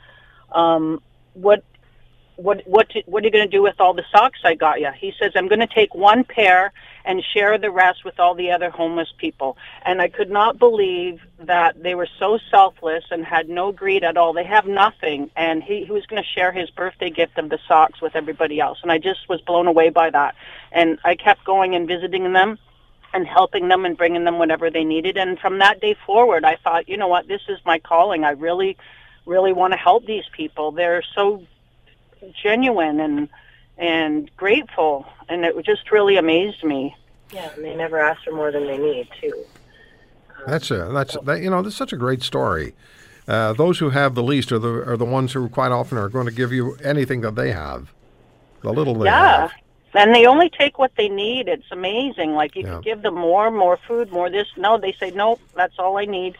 um, 0.51 1.01
what 1.33 1.63
what 2.39 2.65
what 2.65 2.91
what 3.05 3.23
are 3.23 3.27
you 3.27 3.31
going 3.31 3.49
to 3.49 3.57
do 3.57 3.61
with 3.61 3.79
all 3.79 3.93
the 3.93 4.05
socks 4.11 4.39
I 4.43 4.55
got 4.55 4.79
you? 4.79 4.91
He 4.97 5.13
says 5.19 5.33
I'm 5.35 5.47
going 5.47 5.59
to 5.59 5.67
take 5.67 5.93
one 5.93 6.23
pair 6.23 6.71
and 7.05 7.23
share 7.33 7.57
the 7.57 7.71
rest 7.71 8.05
with 8.05 8.19
all 8.19 8.35
the 8.35 8.51
other 8.51 8.69
homeless 8.69 9.11
people. 9.17 9.57
And 9.83 10.01
I 10.01 10.09
could 10.09 10.29
not 10.29 10.59
believe 10.59 11.21
that 11.39 11.81
they 11.81 11.95
were 11.95 12.07
so 12.19 12.39
selfless 12.51 13.03
and 13.11 13.25
had 13.25 13.49
no 13.49 13.71
greed 13.71 14.03
at 14.03 14.17
all. 14.17 14.33
They 14.33 14.43
have 14.43 14.65
nothing, 14.65 15.31
and 15.35 15.63
he, 15.63 15.85
he 15.85 15.91
was 15.91 16.05
going 16.05 16.21
to 16.21 16.27
share 16.27 16.51
his 16.51 16.69
birthday 16.69 17.09
gift 17.09 17.37
of 17.37 17.49
the 17.49 17.59
socks 17.67 18.01
with 18.01 18.15
everybody 18.15 18.59
else. 18.59 18.79
And 18.83 18.91
I 18.91 18.97
just 18.97 19.27
was 19.27 19.41
blown 19.41 19.67
away 19.67 19.89
by 19.89 20.09
that. 20.09 20.35
And 20.71 20.99
I 21.03 21.15
kept 21.15 21.45
going 21.45 21.75
and 21.75 21.87
visiting 21.87 22.31
them 22.33 22.59
and 23.13 23.25
helping 23.25 23.67
them 23.69 23.85
and 23.85 23.97
bringing 23.97 24.23
them 24.23 24.37
whatever 24.37 24.69
they 24.69 24.83
needed. 24.83 25.17
And 25.17 25.39
from 25.39 25.59
that 25.59 25.81
day 25.81 25.95
forward, 26.05 26.45
I 26.45 26.57
thought, 26.57 26.87
you 26.87 26.97
know 26.97 27.07
what, 27.07 27.27
this 27.27 27.41
is 27.49 27.59
my 27.65 27.79
calling. 27.79 28.23
I 28.23 28.31
really, 28.31 28.77
really 29.25 29.53
want 29.53 29.73
to 29.73 29.79
help 29.79 30.05
these 30.05 30.25
people. 30.35 30.71
They're 30.71 31.03
so 31.15 31.43
genuine 32.41 32.99
and 32.99 33.29
and 33.77 34.29
grateful, 34.35 35.05
and 35.29 35.45
it 35.45 35.55
just 35.65 35.89
really 35.91 36.17
amazed 36.17 36.63
me. 36.63 36.95
Yeah, 37.31 37.49
and 37.55 37.63
they 37.63 37.75
never 37.75 37.99
ask 37.99 38.23
for 38.23 38.31
more 38.31 38.51
than 38.51 38.67
they 38.67 38.77
need 38.77 39.07
too. 39.21 39.45
That's 40.47 40.71
a 40.71 40.89
that's 40.91 41.17
that, 41.23 41.41
you 41.41 41.49
know 41.49 41.61
that's 41.61 41.75
such 41.75 41.93
a 41.93 41.97
great 41.97 42.23
story. 42.23 42.73
Uh, 43.27 43.53
those 43.53 43.79
who 43.79 43.91
have 43.91 44.15
the 44.15 44.23
least 44.23 44.51
are 44.51 44.59
the 44.59 44.83
are 44.89 44.97
the 44.97 45.05
ones 45.05 45.33
who 45.33 45.47
quite 45.49 45.71
often 45.71 45.97
are 45.97 46.09
going 46.09 46.25
to 46.25 46.31
give 46.31 46.51
you 46.51 46.75
anything 46.83 47.21
that 47.21 47.35
they 47.35 47.51
have, 47.51 47.93
the 48.61 48.73
little 48.73 48.95
they 48.95 49.05
yeah. 49.05 49.41
have. 49.41 49.51
And 49.93 50.13
they 50.13 50.27
only 50.27 50.51
take 50.51 50.77
what 50.77 50.91
they 50.97 51.09
need. 51.09 51.47
It's 51.47 51.71
amazing. 51.71 52.33
Like 52.33 52.55
you 52.55 52.63
Yeah. 52.63 52.75
could 52.75 52.83
give 52.83 53.01
them 53.01 53.15
more, 53.15 53.49
more 53.49 53.77
food, 53.87 54.11
more 54.11 54.29
this. 54.29 54.47
No, 54.55 54.77
they 54.77 54.91
say 54.93 55.11
nope. 55.11 55.39
That's 55.55 55.77
all 55.79 55.97
I 55.97 56.05
need. 56.05 56.37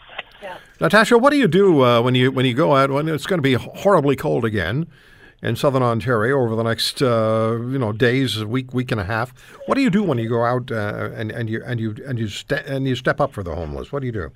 Natasha, 0.80 1.18
what 1.18 1.30
do 1.30 1.36
you 1.36 1.48
do 1.48 1.84
uh, 1.84 2.00
when 2.00 2.14
you 2.14 2.32
when 2.32 2.46
you 2.46 2.54
go 2.54 2.74
out 2.74 2.90
when 2.90 3.08
it's 3.08 3.26
going 3.26 3.38
to 3.38 3.42
be 3.42 3.54
horribly 3.54 4.16
cold 4.16 4.44
again 4.44 4.86
in 5.42 5.56
southern 5.56 5.82
Ontario 5.82 6.40
over 6.40 6.54
the 6.54 6.62
next 6.62 7.02
uh, 7.02 7.56
you 7.60 7.78
know 7.78 7.92
days, 7.92 8.44
week, 8.44 8.72
week 8.74 8.92
and 8.92 9.00
a 9.00 9.04
half? 9.04 9.32
What 9.66 9.74
do 9.74 9.82
you 9.82 9.90
do 9.90 10.02
when 10.02 10.18
you 10.18 10.28
go 10.28 10.44
out 10.44 10.70
uh, 10.70 11.10
and 11.14 11.30
and 11.30 11.48
you 11.48 11.62
and 11.64 11.80
you 11.80 11.96
and 12.06 12.18
you 12.18 12.28
and 12.66 12.86
you 12.86 12.94
step 12.94 13.20
up 13.20 13.32
for 13.32 13.42
the 13.42 13.54
homeless? 13.54 13.92
What 13.92 14.00
do 14.00 14.06
you 14.06 14.12
do? 14.12 14.30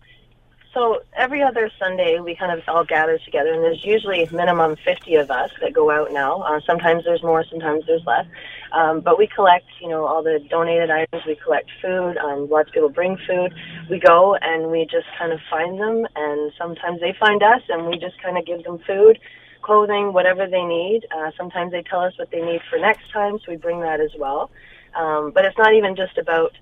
So 0.74 1.02
every 1.16 1.40
other 1.40 1.70
Sunday, 1.78 2.18
we 2.18 2.34
kind 2.34 2.50
of 2.50 2.64
all 2.66 2.84
gather 2.84 3.16
together, 3.24 3.52
and 3.52 3.62
there's 3.62 3.84
usually 3.84 4.28
minimum 4.32 4.74
50 4.84 5.14
of 5.14 5.30
us 5.30 5.50
that 5.60 5.72
go 5.72 5.88
out 5.88 6.12
now. 6.12 6.40
Uh, 6.42 6.58
sometimes 6.66 7.04
there's 7.04 7.22
more, 7.22 7.44
sometimes 7.48 7.84
there's 7.86 8.04
less. 8.04 8.26
Um, 8.72 9.00
but 9.00 9.16
we 9.16 9.28
collect, 9.28 9.66
you 9.80 9.88
know, 9.88 10.04
all 10.04 10.24
the 10.24 10.44
donated 10.50 10.90
items. 10.90 11.22
We 11.28 11.36
collect 11.36 11.70
food. 11.80 12.16
Um, 12.18 12.50
lots 12.50 12.70
of 12.70 12.74
people 12.74 12.88
bring 12.88 13.16
food. 13.24 13.54
We 13.88 14.00
go 14.00 14.34
and 14.34 14.72
we 14.72 14.84
just 14.90 15.06
kind 15.16 15.32
of 15.32 15.38
find 15.48 15.80
them, 15.80 16.08
and 16.16 16.52
sometimes 16.58 17.00
they 17.00 17.14
find 17.20 17.40
us, 17.44 17.62
and 17.68 17.86
we 17.86 17.96
just 17.96 18.20
kind 18.20 18.36
of 18.36 18.44
give 18.44 18.64
them 18.64 18.80
food, 18.84 19.20
clothing, 19.64 20.12
whatever 20.12 20.46
they 20.46 20.62
need. 20.64 21.00
Uh, 21.16 21.31
sometimes 21.37 21.72
they 21.72 21.83
tell 21.83 22.00
us 22.00 22.12
what 22.18 22.31
they 22.31 22.42
need 22.42 22.61
for 22.70 22.79
next 22.79 23.11
time, 23.12 23.38
so 23.38 23.44
we 23.48 23.57
bring 23.57 23.81
that 23.81 24.00
as 24.00 24.11
well. 24.18 24.50
Um, 24.94 25.33
but 25.35 25.44
it's 25.44 25.59
not 25.59 25.74
even 25.74 25.96
just 25.96 26.18
about 26.18 26.53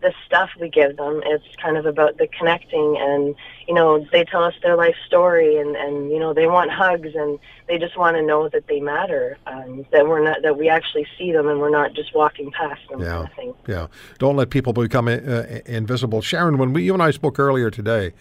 the 0.00 0.12
stuff 0.26 0.50
we 0.60 0.68
give 0.68 0.96
them. 0.96 1.22
It's 1.26 1.44
kind 1.60 1.76
of 1.76 1.84
about 1.84 2.18
the 2.18 2.28
connecting 2.28 2.96
and, 3.00 3.34
you 3.66 3.74
know, 3.74 4.06
they 4.12 4.24
tell 4.24 4.44
us 4.44 4.54
their 4.62 4.76
life 4.76 4.94
story 5.06 5.56
and, 5.56 5.74
and 5.74 6.10
you 6.12 6.20
know, 6.20 6.32
they 6.32 6.46
want 6.46 6.70
hugs 6.70 7.10
and 7.16 7.38
they 7.66 7.78
just 7.78 7.96
want 7.96 8.16
to 8.16 8.22
know 8.22 8.48
that 8.48 8.68
they 8.68 8.78
matter, 8.78 9.38
um, 9.48 9.84
that 9.90 10.06
we're 10.06 10.22
not, 10.22 10.42
that 10.42 10.56
we 10.56 10.68
actually 10.68 11.04
see 11.18 11.32
them 11.32 11.48
and 11.48 11.58
we're 11.58 11.70
not 11.70 11.94
just 11.94 12.14
walking 12.14 12.52
past 12.52 12.80
them 12.88 13.00
Yeah. 13.00 13.26
kind 13.34 13.50
of. 13.50 13.56
Yeah, 13.66 13.86
don't 14.18 14.36
let 14.36 14.50
people 14.50 14.72
become 14.72 15.08
uh, 15.08 15.42
invisible. 15.66 16.22
Sharon, 16.22 16.58
when 16.58 16.72
we, 16.72 16.84
you 16.84 16.94
and 16.94 17.02
I 17.02 17.10
spoke 17.10 17.40
earlier 17.40 17.68
today, 17.68 18.12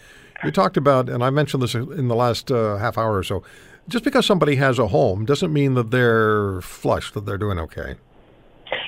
you 0.43 0.51
talked 0.51 0.77
about, 0.77 1.09
and 1.09 1.23
I 1.23 1.29
mentioned 1.29 1.61
this 1.61 1.75
in 1.75 2.07
the 2.07 2.15
last 2.15 2.51
uh, 2.51 2.77
half 2.77 2.97
hour 2.97 3.15
or 3.17 3.23
so. 3.23 3.43
Just 3.87 4.03
because 4.03 4.25
somebody 4.25 4.55
has 4.57 4.79
a 4.79 4.87
home 4.87 5.25
doesn't 5.25 5.53
mean 5.53 5.73
that 5.75 5.91
they're 5.91 6.59
flush, 6.61 7.11
that 7.11 7.25
they're 7.25 7.37
doing 7.37 7.57
okay. 7.59 7.95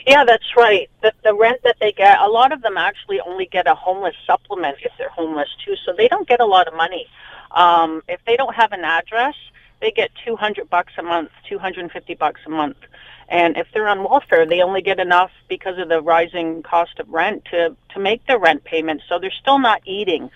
Yeah, 0.05 0.25
that's 0.25 0.55
right. 0.57 0.89
The, 1.01 1.13
the 1.23 1.33
rent 1.33 1.61
that 1.63 1.77
they 1.79 1.93
get, 1.93 2.19
a 2.19 2.27
lot 2.27 2.51
of 2.51 2.61
them 2.61 2.77
actually 2.77 3.21
only 3.21 3.45
get 3.45 3.67
a 3.67 3.75
homeless 3.75 4.15
supplement 4.27 4.77
if 4.81 4.91
they're 4.97 5.09
homeless 5.09 5.47
too, 5.63 5.75
so 5.85 5.93
they 5.95 6.07
don't 6.07 6.27
get 6.27 6.41
a 6.41 6.45
lot 6.45 6.67
of 6.67 6.73
money. 6.73 7.07
Um, 7.51 8.01
if 8.09 8.19
they 8.25 8.35
don't 8.35 8.55
have 8.55 8.73
an 8.73 8.83
address, 8.83 9.35
they 9.81 9.91
get 9.91 10.11
200 10.25 10.69
bucks 10.69 10.93
a 10.97 11.03
month, 11.03 11.29
250 11.47 12.15
bucks 12.15 12.41
a 12.45 12.49
month. 12.49 12.77
And 13.29 13.55
if 13.57 13.67
they're 13.73 13.87
on 13.87 14.03
welfare, 14.03 14.45
they 14.45 14.61
only 14.61 14.81
get 14.81 14.99
enough 14.99 15.31
because 15.47 15.77
of 15.77 15.87
the 15.87 16.01
rising 16.01 16.63
cost 16.63 16.99
of 16.99 17.07
rent 17.09 17.45
to, 17.51 17.75
to 17.93 17.99
make 17.99 18.25
their 18.25 18.39
rent 18.39 18.63
payments. 18.63 19.03
So 19.07 19.19
they're 19.19 19.31
still 19.31 19.59
not 19.59 19.81
eating. 19.85 20.29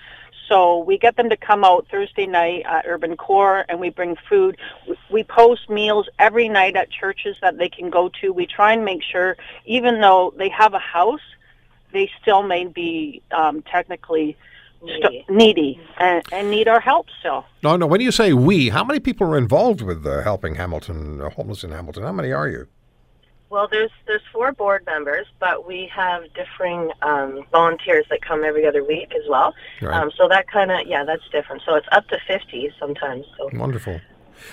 So 0.49 0.79
we 0.79 0.97
get 0.97 1.15
them 1.15 1.29
to 1.29 1.37
come 1.37 1.63
out 1.63 1.87
Thursday 1.89 2.25
night 2.27 2.63
at 2.65 2.85
Urban 2.87 3.15
Core 3.17 3.65
and 3.69 3.79
we 3.79 3.89
bring 3.89 4.15
food. 4.29 4.57
We- 4.87 4.97
We 5.09 5.23
post 5.23 5.69
meals 5.69 6.07
every 6.19 6.49
night 6.49 6.75
at 6.75 6.89
churches 6.91 7.37
that 7.41 7.57
they 7.57 7.69
can 7.69 7.89
go 7.89 8.09
to. 8.21 8.33
We 8.33 8.45
try 8.47 8.73
and 8.73 8.83
make 8.83 9.01
sure, 9.03 9.37
even 9.65 10.01
though 10.01 10.33
they 10.37 10.49
have 10.49 10.73
a 10.73 10.79
house, 10.79 11.21
they 11.91 12.09
still 12.21 12.41
may 12.43 12.65
be 12.65 13.21
um, 13.31 13.61
technically 13.71 14.35
st- 14.81 15.03
Needy. 15.03 15.25
needy 15.29 15.81
and, 15.99 16.23
and 16.31 16.49
need 16.49 16.67
our 16.67 16.79
help 16.79 17.07
still. 17.19 17.45
No, 17.61 17.77
no. 17.77 17.85
When 17.87 18.01
you 18.01 18.11
say 18.11 18.33
we, 18.33 18.69
how 18.69 18.83
many 18.83 18.99
people 18.99 19.27
are 19.31 19.37
involved 19.37 19.81
with 19.81 20.05
uh, 20.05 20.21
helping 20.23 20.55
Hamilton, 20.55 21.21
uh, 21.21 21.29
homeless 21.29 21.63
in 21.63 21.71
Hamilton? 21.71 22.03
How 22.03 22.11
many 22.11 22.31
are 22.31 22.49
you? 22.49 22.67
Well, 23.53 23.67
there's 23.69 23.91
there's 24.07 24.23
four 24.31 24.51
board 24.51 24.83
members, 24.87 25.27
but 25.39 25.67
we 25.67 25.87
have 25.95 26.23
differing 26.33 26.89
um, 27.03 27.43
volunteers 27.51 28.03
that 28.09 28.19
come 28.27 28.43
every 28.43 28.65
other 28.65 28.83
week 28.83 29.13
as 29.15 29.29
well. 29.29 29.53
Right. 29.79 29.95
Um, 29.95 30.09
so 30.17 30.27
that 30.27 30.47
kind 30.47 30.71
of 30.71 30.87
yeah, 30.87 31.03
that's 31.03 31.21
different. 31.31 31.61
So 31.63 31.75
it's 31.75 31.85
up 31.91 32.07
to 32.07 32.17
50 32.27 32.71
sometimes. 32.79 33.25
So 33.37 33.51
Wonderful. 33.53 34.01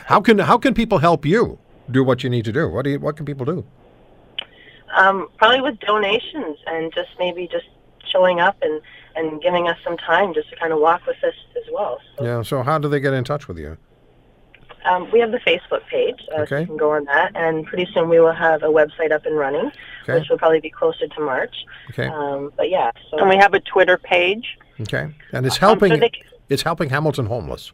How 0.04 0.20
can 0.20 0.38
how 0.38 0.58
can 0.58 0.74
people 0.74 0.98
help 0.98 1.24
you 1.24 1.58
do 1.90 2.04
what 2.04 2.22
you 2.22 2.28
need 2.28 2.44
to 2.44 2.52
do? 2.52 2.68
What 2.68 2.82
do 2.82 2.90
you, 2.90 3.00
what 3.00 3.16
can 3.16 3.24
people 3.24 3.46
do? 3.46 3.64
Um, 4.94 5.28
probably 5.38 5.62
with 5.62 5.80
donations 5.80 6.58
and 6.66 6.92
just 6.92 7.08
maybe 7.18 7.48
just 7.50 7.70
showing 8.12 8.40
up 8.40 8.58
and, 8.60 8.82
and 9.16 9.40
giving 9.40 9.66
us 9.66 9.78
some 9.82 9.96
time 9.96 10.34
just 10.34 10.50
to 10.50 10.56
kind 10.56 10.74
of 10.74 10.78
walk 10.78 11.06
with 11.06 11.24
us 11.24 11.34
as 11.56 11.64
well. 11.72 12.00
So, 12.18 12.24
Yeah. 12.24 12.42
So 12.42 12.62
how 12.62 12.76
do 12.76 12.86
they 12.86 13.00
get 13.00 13.14
in 13.14 13.24
touch 13.24 13.48
with 13.48 13.58
you? 13.58 13.78
Um, 14.84 15.10
we 15.12 15.20
have 15.20 15.30
the 15.32 15.38
Facebook 15.38 15.86
page, 15.88 16.20
uh, 16.34 16.46
so 16.46 16.58
you 16.58 16.66
can 16.66 16.76
go 16.76 16.92
on 16.92 17.04
that, 17.06 17.32
and 17.34 17.66
pretty 17.66 17.86
soon 17.92 18.08
we 18.08 18.20
will 18.20 18.32
have 18.32 18.62
a 18.62 18.66
website 18.66 19.12
up 19.12 19.26
and 19.26 19.36
running, 19.36 19.70
Okay. 20.02 20.18
which 20.18 20.28
will 20.28 20.38
probably 20.38 20.60
be 20.60 20.70
closer 20.70 21.06
to 21.06 21.20
March. 21.20 21.54
Okay. 21.90 22.06
Um, 22.08 22.52
but 22.56 22.70
yeah, 22.70 22.90
so 23.10 23.18
And 23.18 23.28
we 23.28 23.36
have 23.36 23.54
a 23.54 23.60
Twitter 23.60 23.98
page. 23.98 24.56
Okay. 24.80 25.08
And 25.32 25.46
it's 25.46 25.56
Um, 25.56 25.60
so 25.60 25.66
helping. 25.66 25.98
they 26.00 26.08
c- 26.14 26.22
it's 26.48 26.62
helping 26.62 26.90
Hamilton 26.90 27.26
homeless. 27.26 27.72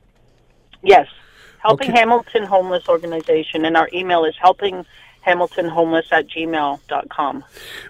Yes. 0.82 1.06
Helping 1.60 1.90
Okay. 1.90 1.98
Hamilton 1.98 2.44
Homeless 2.44 2.88
Organization. 2.88 3.64
And 3.64 3.76
our 3.76 3.88
email 3.92 4.24
is 4.24 4.34
helpinghamiltonhomeless 5.26 6.12
at 6.12 6.28
gmail.com. 6.28 7.44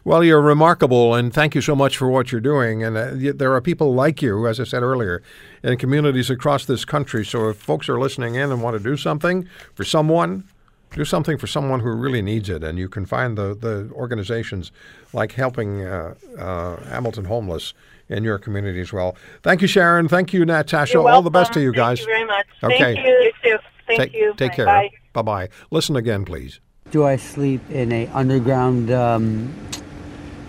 Well, 0.05 0.25
you're 0.25 0.41
remarkable, 0.41 1.15
and 1.15 1.33
thank 1.33 1.55
you 1.55 1.61
so 1.61 1.77
much 1.77 1.97
for 1.97 2.09
what 2.09 2.33
you're 2.33 2.41
doing. 2.41 2.83
And 2.83 2.97
uh, 2.97 3.33
there 3.35 3.55
are 3.55 3.61
people 3.61 3.95
like 3.95 4.23
you, 4.23 4.47
as 4.47 4.61
I 4.61 4.65
said 4.65 4.83
earlier, 4.83 5.23
in 5.63 5.77
communities 5.79 6.31
across 6.31 6.65
this 6.65 6.85
country. 6.85 7.25
So 7.25 7.49
if 7.49 7.57
folks 7.57 7.89
are 7.89 8.01
listening 8.01 8.35
in 8.35 8.51
and 8.51 8.63
want 8.63 8.77
to 8.77 8.83
do 8.83 8.97
something 8.97 9.49
for 9.75 9.85
someone, 9.85 10.45
do 10.93 11.05
something 11.05 11.37
for 11.37 11.47
someone 11.47 11.81
who 11.81 11.91
really 11.91 12.23
needs 12.23 12.49
it. 12.49 12.65
And 12.65 12.79
you 12.79 12.89
can 12.89 13.07
find 13.07 13.37
the, 13.37 13.55
the 13.55 13.91
organizations 13.93 14.73
like 15.13 15.33
Helping 15.33 15.85
uh, 15.85 16.15
uh, 16.39 16.77
Hamilton 16.85 17.27
Homeless 17.27 17.75
in 18.09 18.23
your 18.23 18.39
community 18.39 18.81
as 18.81 18.93
well. 18.93 19.17
Thank 19.43 19.63
you, 19.63 19.69
Sharon. 19.69 20.09
Thank 20.09 20.33
you, 20.33 20.45
Natasha. 20.45 21.01
All 21.01 21.23
the 21.23 21.31
best 21.31 21.53
to 21.55 21.61
you 21.61 21.73
guys. 21.73 21.99
Thank 21.99 22.09
you 22.09 22.15
very 22.15 22.27
much. 22.27 22.47
Okay. 22.63 22.79
Thank 22.79 22.99
you. 22.99 23.13
You 23.13 23.33
too. 23.43 23.59
Thank 23.87 23.99
take, 24.01 24.15
you. 24.15 24.35
Take 24.37 24.53
care. 24.53 24.67
Bye. 24.67 24.91
Bye 25.13 25.23
bye. 25.23 25.49
Listen 25.71 25.97
again, 25.97 26.25
please. 26.25 26.61
Do 26.97 27.05
I 27.05 27.17
sleep 27.17 27.61
in 27.71 27.93
a 27.93 28.07
underground 28.07 28.91
um, 28.91 29.55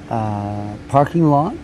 uh, 0.09 0.77
parking 0.87 1.29
lot, 1.29 1.57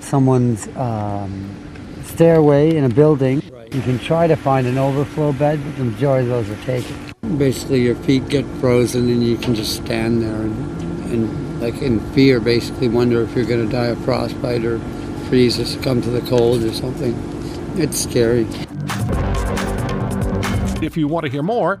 someone's 0.00 0.68
um, 0.76 1.56
stairway 2.04 2.76
in 2.76 2.84
a 2.84 2.90
building? 2.90 3.40
You 3.72 3.80
can 3.80 3.98
try 3.98 4.26
to 4.26 4.36
find 4.36 4.66
an 4.66 4.76
overflow 4.76 5.32
bed, 5.32 5.58
but 5.64 5.76
the 5.78 5.84
majority 5.84 6.30
of 6.30 6.46
those 6.46 6.50
are 6.50 6.64
taken. 6.66 7.38
Basically, 7.38 7.80
your 7.80 7.94
feet 7.94 8.28
get 8.28 8.44
frozen 8.60 9.08
and 9.08 9.24
you 9.24 9.38
can 9.38 9.54
just 9.54 9.74
stand 9.74 10.20
there 10.20 10.42
and, 10.42 11.12
and 11.12 11.62
like 11.62 11.80
in 11.80 11.98
fear, 12.12 12.38
basically 12.38 12.90
wonder 12.90 13.22
if 13.22 13.34
you're 13.34 13.46
going 13.46 13.66
to 13.66 13.72
die 13.72 13.86
of 13.86 14.04
frostbite 14.04 14.66
or 14.66 14.80
freeze 15.30 15.58
or 15.58 15.64
succumb 15.64 16.02
to 16.02 16.10
the 16.10 16.20
cold 16.28 16.62
or 16.62 16.74
something. 16.74 17.14
It's 17.78 17.98
scary. 17.98 18.46
If 20.84 20.98
you 20.98 21.08
want 21.08 21.24
to 21.24 21.32
hear 21.32 21.42
more, 21.42 21.80